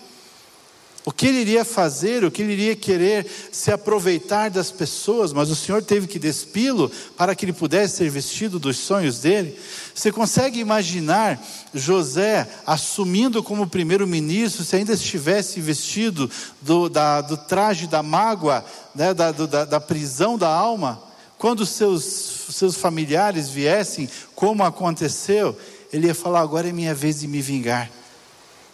O 1.05 1.11
que 1.11 1.27
ele 1.27 1.39
iria 1.39 1.65
fazer, 1.65 2.23
o 2.23 2.31
que 2.31 2.41
ele 2.41 2.53
iria 2.53 2.75
querer 2.77 3.25
se 3.51 3.71
aproveitar 3.71 4.49
das 4.49 4.71
pessoas, 4.71 5.33
mas 5.33 5.49
o 5.49 5.55
Senhor 5.55 5.83
teve 5.83 6.07
que 6.07 6.17
despí-lo 6.17 6.89
para 7.17 7.35
que 7.35 7.43
ele 7.43 7.51
pudesse 7.51 7.97
ser 7.97 8.09
vestido 8.09 8.57
dos 8.57 8.77
sonhos 8.77 9.19
dele. 9.19 9.59
Você 9.93 10.13
consegue 10.13 10.61
imaginar 10.61 11.43
José 11.73 12.47
assumindo 12.65 13.43
como 13.43 13.67
primeiro-ministro, 13.67 14.63
se 14.63 14.77
ainda 14.77 14.93
estivesse 14.93 15.59
vestido 15.59 16.31
do, 16.61 16.87
da, 16.87 17.19
do 17.19 17.35
traje 17.35 17.85
da 17.85 18.01
mágoa, 18.01 18.63
né, 18.95 19.13
da, 19.13 19.33
do, 19.33 19.45
da, 19.45 19.65
da 19.65 19.81
prisão 19.81 20.37
da 20.37 20.47
alma? 20.47 21.03
Quando 21.37 21.65
seus, 21.65 22.03
seus 22.49 22.77
familiares 22.77 23.49
viessem, 23.49 24.09
como 24.33 24.63
aconteceu, 24.63 25.57
ele 25.91 26.07
ia 26.07 26.15
falar: 26.15 26.39
agora 26.39 26.69
é 26.69 26.71
minha 26.71 26.95
vez 26.95 27.19
de 27.19 27.27
me 27.27 27.41
vingar. 27.41 27.91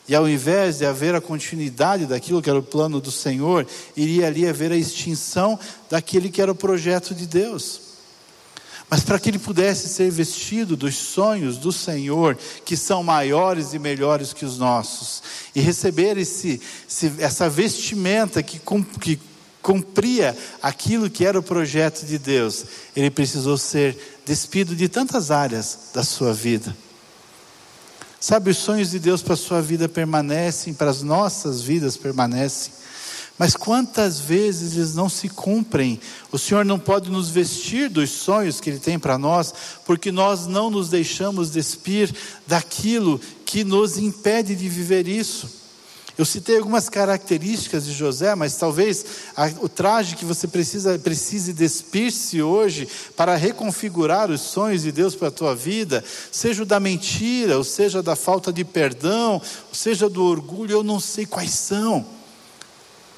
E 0.09 0.15
ao 0.15 0.27
invés 0.27 0.79
de 0.79 0.87
haver 0.87 1.13
a 1.13 1.21
continuidade 1.21 2.07
daquilo 2.07 2.41
que 2.41 2.49
era 2.49 2.57
o 2.57 2.63
plano 2.63 2.99
do 2.99 3.11
Senhor, 3.11 3.67
iria 3.95 4.25
ali 4.25 4.47
haver 4.47 4.71
a 4.71 4.75
extinção 4.75 5.57
daquele 5.87 6.31
que 6.31 6.41
era 6.41 6.51
o 6.51 6.55
projeto 6.55 7.13
de 7.13 7.27
Deus. 7.27 7.81
Mas 8.89 9.03
para 9.03 9.19
que 9.19 9.29
ele 9.29 9.37
pudesse 9.37 9.87
ser 9.87 10.09
vestido 10.09 10.75
dos 10.75 10.95
sonhos 10.95 11.57
do 11.57 11.71
Senhor, 11.71 12.35
que 12.65 12.75
são 12.75 13.03
maiores 13.03 13.75
e 13.75 13.77
melhores 13.77 14.33
que 14.33 14.43
os 14.43 14.57
nossos, 14.57 15.21
e 15.53 15.61
receber 15.61 16.17
esse, 16.17 16.59
essa 17.19 17.47
vestimenta 17.47 18.41
que, 18.41 18.59
que 18.99 19.19
cumpria 19.61 20.35
aquilo 20.59 21.07
que 21.07 21.23
era 21.23 21.37
o 21.37 21.43
projeto 21.43 22.03
de 22.03 22.17
Deus, 22.17 22.65
ele 22.95 23.11
precisou 23.11 23.59
ser 23.59 23.95
despido 24.25 24.75
de 24.75 24.89
tantas 24.89 25.29
áreas 25.29 25.91
da 25.93 26.03
sua 26.03 26.33
vida. 26.33 26.75
Sabe, 28.19 28.51
os 28.51 28.57
sonhos 28.57 28.91
de 28.91 28.99
Deus 28.99 29.21
para 29.21 29.33
a 29.33 29.37
sua 29.37 29.61
vida 29.61 29.87
permanecem, 29.87 30.73
para 30.73 30.91
as 30.91 31.01
nossas 31.01 31.61
vidas 31.61 31.95
permanecem. 31.95 32.73
Mas 33.37 33.55
quantas 33.55 34.19
vezes 34.19 34.75
eles 34.75 34.93
não 34.93 35.07
se 35.07 35.29
cumprem? 35.29 35.97
O 36.29 36.37
Senhor 36.37 36.65
não 36.65 36.77
pode 36.77 37.09
nos 37.09 37.29
vestir 37.29 37.89
dos 37.89 38.09
sonhos 38.09 38.59
que 38.59 38.69
Ele 38.69 38.79
tem 38.79 38.99
para 38.99 39.17
nós, 39.17 39.53
porque 39.85 40.11
nós 40.11 40.45
não 40.45 40.69
nos 40.69 40.89
deixamos 40.89 41.49
despir 41.49 42.13
daquilo 42.45 43.17
que 43.45 43.63
nos 43.63 43.97
impede 43.97 44.53
de 44.53 44.67
viver 44.67 45.07
isso. 45.07 45.58
Eu 46.19 46.25
citei 46.25 46.57
algumas 46.57 46.89
características 46.89 47.85
de 47.85 47.93
José, 47.93 48.35
mas 48.35 48.57
talvez 48.57 49.05
a, 49.37 49.45
o 49.61 49.69
traje 49.69 50.17
que 50.17 50.25
você 50.25 50.49
precisa, 50.49 50.99
precise 50.99 51.53
despir-se 51.53 52.41
hoje 52.41 52.89
para 53.15 53.37
reconfigurar 53.37 54.29
os 54.29 54.41
sonhos 54.41 54.81
de 54.81 54.91
Deus 54.91 55.15
para 55.15 55.29
a 55.29 55.31
tua 55.31 55.55
vida, 55.55 56.03
seja 56.29 56.63
o 56.63 56.65
da 56.65 56.77
mentira, 56.77 57.57
ou 57.57 57.63
seja 57.63 58.03
da 58.03 58.17
falta 58.17 58.51
de 58.51 58.65
perdão, 58.65 59.35
ou 59.35 59.73
seja 59.73 60.09
do 60.09 60.21
orgulho, 60.25 60.73
eu 60.73 60.83
não 60.83 60.99
sei 60.99 61.25
quais 61.25 61.51
são. 61.51 62.05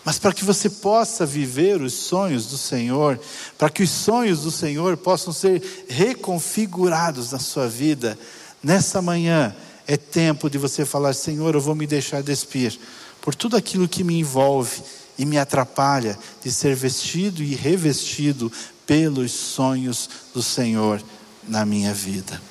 mas 0.05 0.19
para 0.19 0.31
que 0.31 0.45
você 0.45 0.69
possa 0.69 1.25
viver 1.25 1.81
os 1.81 1.93
sonhos 1.93 2.45
do 2.45 2.57
Senhor, 2.57 3.19
para 3.57 3.71
que 3.71 3.81
os 3.81 3.89
sonhos 3.89 4.41
do 4.41 4.51
Senhor 4.51 4.95
possam 4.95 5.33
ser 5.33 5.85
reconfigurados 5.89 7.31
na 7.31 7.39
sua 7.39 7.67
vida, 7.67 8.15
nessa 8.61 9.01
manhã 9.01 9.55
é 9.87 9.97
tempo 9.97 10.49
de 10.49 10.57
você 10.57 10.85
falar: 10.85 11.13
Senhor, 11.13 11.55
eu 11.55 11.61
vou 11.61 11.75
me 11.75 11.87
deixar 11.87 12.21
despir 12.21 12.77
por 13.21 13.35
tudo 13.35 13.55
aquilo 13.55 13.87
que 13.87 14.03
me 14.03 14.19
envolve 14.19 14.81
e 15.17 15.25
me 15.25 15.37
atrapalha 15.37 16.17
de 16.43 16.51
ser 16.51 16.75
vestido 16.75 17.43
e 17.43 17.53
revestido 17.53 18.51
pelos 18.85 19.31
sonhos 19.31 20.09
do 20.33 20.41
Senhor 20.41 21.01
na 21.47 21.65
minha 21.65 21.93
vida. 21.93 22.41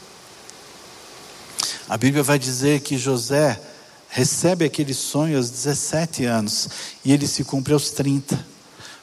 A 1.88 1.96
Bíblia 1.96 2.22
vai 2.22 2.38
dizer 2.38 2.80
que 2.80 2.96
José 2.96 3.60
recebe 4.08 4.64
aquele 4.64 4.94
sonho 4.94 5.36
aos 5.36 5.50
17 5.50 6.24
anos 6.24 6.68
e 7.04 7.12
ele 7.12 7.26
se 7.26 7.42
cumpre 7.42 7.72
aos 7.72 7.90
30. 7.90 8.46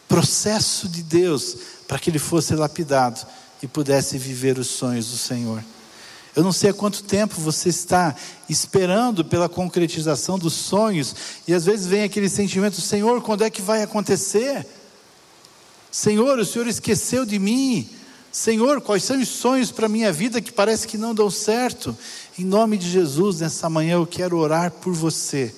Processo 0.07 0.88
de 0.88 1.03
Deus 1.03 1.57
para 1.88 1.99
que 1.99 2.09
ele 2.09 2.19
fosse 2.19 2.55
lapidado 2.55 3.25
e 3.61 3.67
pudesse 3.67 4.17
viver 4.17 4.57
os 4.57 4.67
sonhos 4.67 5.09
do 5.09 5.17
Senhor. 5.17 5.63
Eu 6.38 6.43
não 6.43 6.51
sei 6.51 6.69
há 6.69 6.73
quanto 6.73 7.01
tempo 7.01 7.41
você 7.41 7.69
está 7.69 8.15
esperando 8.47 9.25
pela 9.25 9.49
concretização 9.49 10.38
dos 10.38 10.53
sonhos, 10.53 11.15
e 11.47 11.53
às 11.53 11.65
vezes 11.65 11.88
vem 11.88 12.03
aquele 12.03 12.29
sentimento: 12.29 12.79
Senhor, 12.79 13.23
quando 13.23 13.43
é 13.43 13.49
que 13.49 13.59
vai 13.59 13.81
acontecer? 13.81 14.63
Senhor, 15.89 16.38
o 16.38 16.45
Senhor 16.45 16.67
esqueceu 16.67 17.25
de 17.25 17.39
mim. 17.39 17.89
Senhor, 18.31 18.81
quais 18.81 19.03
são 19.03 19.19
os 19.19 19.29
sonhos 19.29 19.71
para 19.71 19.88
a 19.88 19.89
minha 19.89 20.13
vida 20.13 20.39
que 20.39 20.51
parece 20.51 20.88
que 20.88 20.95
não 20.95 21.15
dão 21.15 21.31
certo? 21.31 21.97
Em 22.38 22.45
nome 22.45 22.77
de 22.77 22.88
Jesus, 22.88 23.39
nessa 23.39 23.67
manhã 23.67 23.93
eu 23.93 24.05
quero 24.05 24.38
orar 24.38 24.69
por 24.69 24.93
você. 24.93 25.51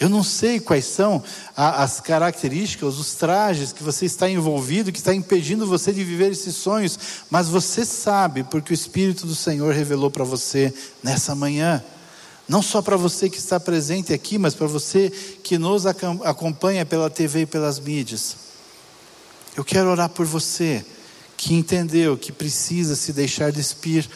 Eu 0.00 0.08
não 0.08 0.22
sei 0.22 0.60
quais 0.60 0.84
são 0.84 1.22
as 1.56 2.00
características, 2.00 2.98
os 2.98 3.14
trajes 3.14 3.72
que 3.72 3.82
você 3.82 4.06
está 4.06 4.30
envolvido, 4.30 4.92
que 4.92 4.98
está 4.98 5.12
impedindo 5.12 5.66
você 5.66 5.92
de 5.92 6.04
viver 6.04 6.30
esses 6.30 6.54
sonhos, 6.54 6.96
mas 7.28 7.48
você 7.48 7.84
sabe, 7.84 8.44
porque 8.44 8.72
o 8.72 8.74
Espírito 8.74 9.26
do 9.26 9.34
Senhor 9.34 9.74
revelou 9.74 10.08
para 10.08 10.22
você 10.22 10.72
nessa 11.02 11.34
manhã. 11.34 11.82
Não 12.48 12.62
só 12.62 12.80
para 12.80 12.96
você 12.96 13.28
que 13.28 13.38
está 13.38 13.58
presente 13.58 14.12
aqui, 14.12 14.38
mas 14.38 14.54
para 14.54 14.68
você 14.68 15.10
que 15.42 15.58
nos 15.58 15.84
acompanha 15.84 16.86
pela 16.86 17.10
TV 17.10 17.40
e 17.40 17.46
pelas 17.46 17.80
mídias. 17.80 18.36
Eu 19.56 19.64
quero 19.64 19.90
orar 19.90 20.08
por 20.08 20.24
você 20.24 20.84
que 21.36 21.54
entendeu 21.54 22.16
que 22.16 22.30
precisa 22.30 22.94
se 22.94 23.12
deixar 23.12 23.50
despir 23.50 24.08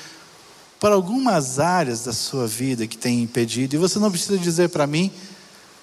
para 0.79 0.95
algumas 0.95 1.59
áreas 1.59 2.05
da 2.05 2.13
sua 2.13 2.47
vida 2.47 2.87
que 2.87 2.97
tem 2.97 3.23
impedido, 3.23 3.75
e 3.75 3.79
você 3.79 3.99
não 3.99 4.11
precisa 4.11 4.39
dizer 4.39 4.69
para 4.69 4.87
mim, 4.87 5.13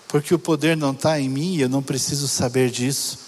porque 0.10 0.34
o 0.34 0.40
poder 0.40 0.76
não 0.76 0.92
está 0.92 1.20
em 1.20 1.30
mim, 1.30 1.58
eu 1.58 1.70
não 1.70 1.84
preciso 1.84 2.28
saber 2.28 2.72
disso. 2.72 3.20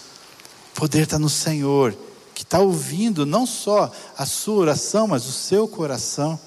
O 0.72 0.80
poder 0.80 1.04
está 1.04 1.16
no 1.16 1.30
Senhor, 1.30 1.96
que 2.34 2.42
está 2.42 2.58
ouvindo 2.58 3.24
não 3.24 3.46
só 3.46 3.90
a 4.18 4.26
sua 4.26 4.56
oração, 4.56 5.06
mas 5.06 5.24
o 5.26 5.32
seu 5.32 5.68
coração. 5.68 6.38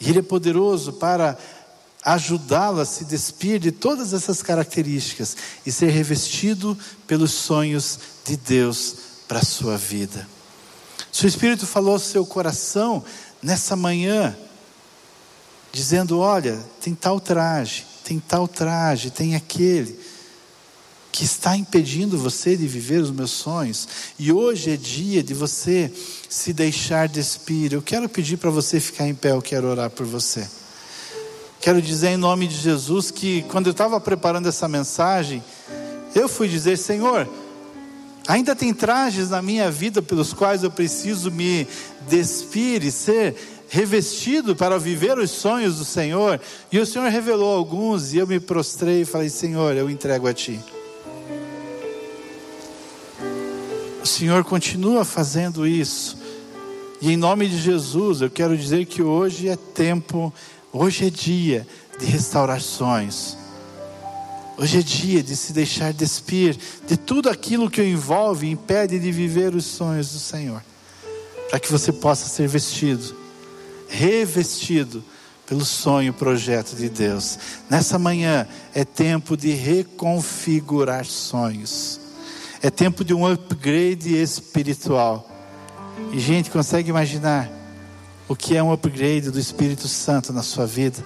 E 0.00 0.08
Ele 0.08 0.20
é 0.20 0.22
poderoso 0.22 0.92
para 0.92 1.36
ajudá-lo 2.04 2.80
a 2.80 2.84
se 2.84 3.04
despir 3.04 3.58
de 3.58 3.72
todas 3.72 4.12
essas 4.12 4.40
características 4.40 5.36
e 5.66 5.72
ser 5.72 5.88
revestido 5.88 6.78
pelos 7.04 7.32
sonhos 7.32 7.98
de 8.24 8.36
Deus 8.36 8.94
para 9.26 9.40
a 9.40 9.44
sua 9.44 9.76
vida. 9.76 10.28
Se 11.10 11.24
o 11.24 11.28
Espírito 11.28 11.66
falou 11.66 11.94
ao 11.94 11.98
seu 11.98 12.24
coração 12.24 13.02
nessa 13.42 13.74
manhã, 13.74 14.36
dizendo: 15.72 16.20
Olha, 16.20 16.64
tem 16.80 16.94
tal 16.94 17.18
traje, 17.18 17.84
tem 18.04 18.20
tal 18.20 18.46
traje, 18.46 19.10
tem 19.10 19.34
aquele, 19.34 19.98
que 21.10 21.24
está 21.24 21.56
impedindo 21.56 22.18
você 22.18 22.56
de 22.56 22.66
viver 22.66 23.00
os 23.00 23.10
meus 23.10 23.30
sonhos, 23.30 23.88
e 24.18 24.30
hoje 24.30 24.72
é 24.72 24.76
dia 24.76 25.22
de 25.22 25.32
você 25.32 25.90
se 26.28 26.52
deixar 26.52 27.08
despir. 27.08 27.72
Eu 27.72 27.80
quero 27.80 28.08
pedir 28.08 28.36
para 28.36 28.50
você 28.50 28.78
ficar 28.78 29.08
em 29.08 29.14
pé, 29.14 29.30
eu 29.30 29.40
quero 29.40 29.68
orar 29.68 29.90
por 29.90 30.04
você. 30.04 30.46
Quero 31.60 31.80
dizer 31.80 32.08
em 32.08 32.16
nome 32.16 32.46
de 32.46 32.56
Jesus 32.56 33.10
que 33.10 33.42
quando 33.44 33.68
eu 33.68 33.70
estava 33.70 33.98
preparando 33.98 34.48
essa 34.48 34.68
mensagem, 34.68 35.42
eu 36.14 36.28
fui 36.28 36.46
dizer: 36.46 36.76
Senhor, 36.76 37.28
ainda 38.26 38.54
tem 38.54 38.74
trajes 38.74 39.30
na 39.30 39.40
minha 39.40 39.70
vida 39.70 40.02
pelos 40.02 40.34
quais 40.34 40.62
eu 40.62 40.70
preciso 40.70 41.30
me 41.30 41.66
despir 42.08 42.84
e 42.84 42.90
ser 42.90 43.53
revestido 43.68 44.54
para 44.54 44.78
viver 44.78 45.18
os 45.18 45.30
sonhos 45.30 45.78
do 45.78 45.84
Senhor. 45.84 46.40
E 46.70 46.78
o 46.78 46.86
Senhor 46.86 47.08
revelou 47.08 47.54
alguns 47.54 48.12
e 48.12 48.18
eu 48.18 48.26
me 48.26 48.40
prostrei 48.40 49.02
e 49.02 49.04
falei: 49.04 49.28
Senhor, 49.28 49.76
eu 49.76 49.88
entrego 49.88 50.26
a 50.26 50.34
Ti. 50.34 50.60
O 54.02 54.06
Senhor 54.06 54.44
continua 54.44 55.04
fazendo 55.04 55.66
isso. 55.66 56.18
E 57.00 57.12
em 57.12 57.16
nome 57.16 57.48
de 57.48 57.58
Jesus, 57.58 58.20
eu 58.20 58.30
quero 58.30 58.56
dizer 58.56 58.86
que 58.86 59.02
hoje 59.02 59.48
é 59.48 59.56
tempo 59.56 60.32
Hoje 60.76 61.06
é 61.06 61.10
dia 61.10 61.64
de 62.00 62.04
restaurar 62.04 62.60
sonhos. 62.60 63.38
Hoje 64.58 64.80
é 64.80 64.82
dia 64.82 65.22
de 65.22 65.36
se 65.36 65.52
deixar 65.52 65.92
despir 65.92 66.58
de 66.84 66.96
tudo 66.96 67.30
aquilo 67.30 67.70
que 67.70 67.80
o 67.80 67.86
envolve 67.86 68.48
e 68.48 68.50
impede 68.50 68.98
de 68.98 69.12
viver 69.12 69.54
os 69.54 69.64
sonhos 69.64 70.10
do 70.10 70.18
Senhor. 70.18 70.60
Para 71.48 71.60
que 71.60 71.70
você 71.70 71.92
possa 71.92 72.28
ser 72.28 72.48
vestido, 72.48 73.14
revestido 73.88 75.04
pelo 75.46 75.64
sonho 75.64 76.10
e 76.10 76.12
projeto 76.12 76.74
de 76.74 76.88
Deus. 76.88 77.38
Nessa 77.68 77.98
manhã 77.98 78.46
é 78.74 78.84
tempo 78.84 79.36
de 79.36 79.50
reconfigurar 79.50 81.04
sonhos. 81.04 82.00
É 82.62 82.70
tempo 82.70 83.04
de 83.04 83.12
um 83.12 83.26
upgrade 83.26 84.16
espiritual. 84.16 85.28
E 86.12 86.18
gente, 86.18 86.50
consegue 86.50 86.88
imaginar? 86.88 87.64
o 88.28 88.34
que 88.34 88.56
é 88.56 88.62
um 88.62 88.72
upgrade 88.72 89.30
do 89.30 89.38
Espírito 89.38 89.86
Santo 89.86 90.32
na 90.32 90.42
sua 90.42 90.66
vida. 90.66 91.04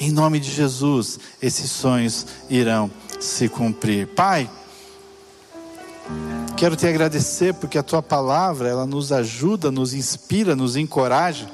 Em 0.00 0.10
nome 0.10 0.40
de 0.40 0.50
Jesus, 0.50 1.18
esses 1.40 1.70
sonhos 1.70 2.26
irão 2.48 2.90
se 3.20 3.48
cumprir. 3.48 4.08
Pai, 4.08 4.50
quero 6.56 6.76
te 6.76 6.86
agradecer 6.86 7.54
porque 7.54 7.78
a 7.78 7.82
tua 7.82 8.02
palavra, 8.02 8.68
ela 8.68 8.86
nos 8.86 9.12
ajuda, 9.12 9.70
nos 9.70 9.94
inspira, 9.94 10.56
nos 10.56 10.76
encoraja. 10.76 11.48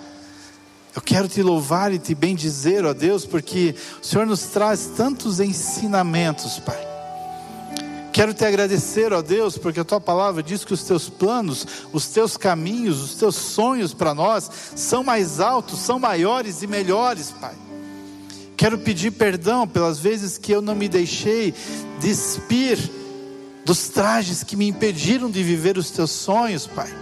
Eu 0.94 1.00
quero 1.00 1.28
te 1.28 1.42
louvar 1.42 1.92
e 1.92 1.98
te 1.98 2.14
bendizer, 2.14 2.84
ó 2.84 2.92
Deus, 2.92 3.24
porque 3.24 3.74
o 4.02 4.04
Senhor 4.04 4.26
nos 4.26 4.42
traz 4.42 4.90
tantos 4.96 5.38
ensinamentos, 5.38 6.58
Pai. 6.58 6.90
Quero 8.12 8.34
te 8.34 8.44
agradecer, 8.44 9.12
ó 9.12 9.22
Deus, 9.22 9.56
porque 9.56 9.80
a 9.80 9.84
tua 9.84 10.00
palavra 10.00 10.42
diz 10.42 10.64
que 10.64 10.74
os 10.74 10.82
teus 10.82 11.08
planos, 11.08 11.66
os 11.92 12.08
teus 12.08 12.36
caminhos, 12.36 13.00
os 13.00 13.14
teus 13.14 13.36
sonhos 13.36 13.94
para 13.94 14.12
nós 14.12 14.50
são 14.74 15.04
mais 15.04 15.38
altos, 15.38 15.78
são 15.78 15.98
maiores 15.98 16.60
e 16.62 16.66
melhores, 16.66 17.30
Pai. 17.30 17.54
Quero 18.56 18.78
pedir 18.78 19.12
perdão 19.12 19.66
pelas 19.66 19.98
vezes 20.00 20.36
que 20.36 20.52
eu 20.52 20.60
não 20.60 20.74
me 20.74 20.88
deixei 20.88 21.54
despir 22.00 22.78
dos 23.64 23.88
trajes 23.88 24.42
que 24.42 24.56
me 24.56 24.68
impediram 24.68 25.30
de 25.30 25.42
viver 25.42 25.78
os 25.78 25.90
teus 25.90 26.10
sonhos, 26.10 26.66
Pai. 26.66 26.92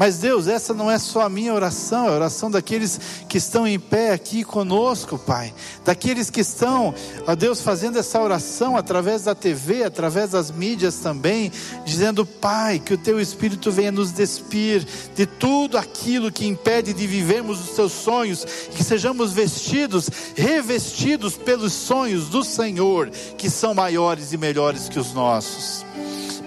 Mas 0.00 0.16
Deus, 0.16 0.46
essa 0.46 0.72
não 0.72 0.90
é 0.90 0.98
só 0.98 1.20
a 1.20 1.28
minha 1.28 1.52
oração, 1.52 2.06
é 2.06 2.08
a 2.08 2.12
oração 2.12 2.50
daqueles 2.50 2.98
que 3.28 3.36
estão 3.36 3.68
em 3.68 3.78
pé 3.78 4.12
aqui 4.12 4.42
conosco, 4.42 5.18
Pai. 5.18 5.52
Daqueles 5.84 6.30
que 6.30 6.40
estão, 6.40 6.94
ó 7.26 7.34
Deus, 7.34 7.60
fazendo 7.60 7.98
essa 7.98 8.18
oração 8.18 8.78
através 8.78 9.24
da 9.24 9.34
TV, 9.34 9.84
através 9.84 10.30
das 10.30 10.50
mídias 10.50 10.96
também, 11.00 11.52
dizendo, 11.84 12.24
Pai, 12.24 12.78
que 12.78 12.94
o 12.94 12.96
Teu 12.96 13.20
Espírito 13.20 13.70
venha 13.70 13.92
nos 13.92 14.10
despir 14.10 14.86
de 15.14 15.26
tudo 15.26 15.76
aquilo 15.76 16.32
que 16.32 16.46
impede 16.46 16.94
de 16.94 17.06
vivermos 17.06 17.60
os 17.60 17.76
Teus 17.76 17.92
sonhos, 17.92 18.42
que 18.74 18.82
sejamos 18.82 19.34
vestidos, 19.34 20.08
revestidos 20.34 21.36
pelos 21.36 21.74
sonhos 21.74 22.30
do 22.30 22.42
Senhor, 22.42 23.10
que 23.36 23.50
são 23.50 23.74
maiores 23.74 24.32
e 24.32 24.38
melhores 24.38 24.88
que 24.88 24.98
os 24.98 25.12
nossos. 25.12 25.84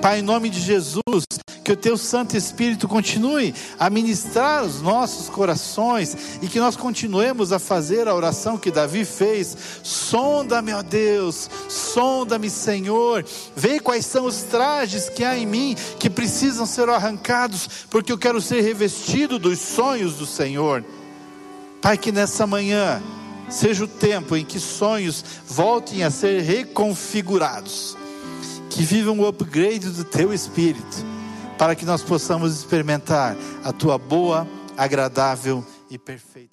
Pai, 0.02 0.20
em 0.20 0.24
nome 0.24 0.50
de 0.50 0.60
Jesus, 0.60 1.24
que 1.64 1.72
o 1.72 1.78
teu 1.78 1.98
Santo 1.98 2.36
Espírito 2.36 2.88
continue 2.88 3.56
a 3.80 3.90
ministrar 3.90 4.64
os 4.64 4.82
nossos 4.82 5.30
corações 5.30 6.38
e 6.42 6.48
que 6.48 6.60
nós 6.60 6.76
continuemos 6.76 7.54
a 7.54 7.60
fazer 7.60 8.08
a 8.08 8.14
oração 8.14 8.58
que 8.58 8.70
Davi 8.70 9.06
fez. 9.06 9.56
Sonda-me, 9.82 10.74
ó 10.74 10.84
Deus, 10.84 11.50
sonda-me, 11.70 12.50
Senhor. 12.50 13.26
Vê 13.56 13.80
quais 13.80 14.06
são 14.06 14.26
os 14.26 14.44
trajes 14.44 15.08
que 15.08 15.24
há 15.24 15.38
em 15.38 15.46
mim 15.46 15.76
que 15.98 16.10
precisam 16.10 16.66
ser 16.66 16.90
arrancados, 16.90 17.70
porque 17.90 18.12
eu 18.12 18.18
quero 18.18 18.42
ser 18.42 18.62
revestido 18.62 19.40
dos 19.40 19.60
sonhos 19.60 20.16
do 20.16 20.26
Senhor. 20.26 20.84
Pai, 21.82 21.98
que 21.98 22.12
nessa 22.12 22.46
manhã 22.46 23.02
seja 23.50 23.86
o 23.86 23.88
tempo 23.88 24.36
em 24.36 24.44
que 24.44 24.60
sonhos 24.60 25.24
voltem 25.48 26.04
a 26.04 26.12
ser 26.12 26.42
reconfigurados, 26.42 27.98
que 28.70 28.84
vivam 28.84 29.20
o 29.20 29.28
upgrade 29.28 29.90
do 29.90 30.04
teu 30.04 30.34
espírito 30.34 31.13
para 31.58 31.76
que 31.76 31.86
nós 31.86 32.04
possamos 32.04 32.56
experimentar 32.56 33.36
a 33.64 33.72
tua 33.72 33.98
boa, 33.98 34.48
agradável 34.78 35.66
e 35.90 35.98
perfeita. 35.98 36.53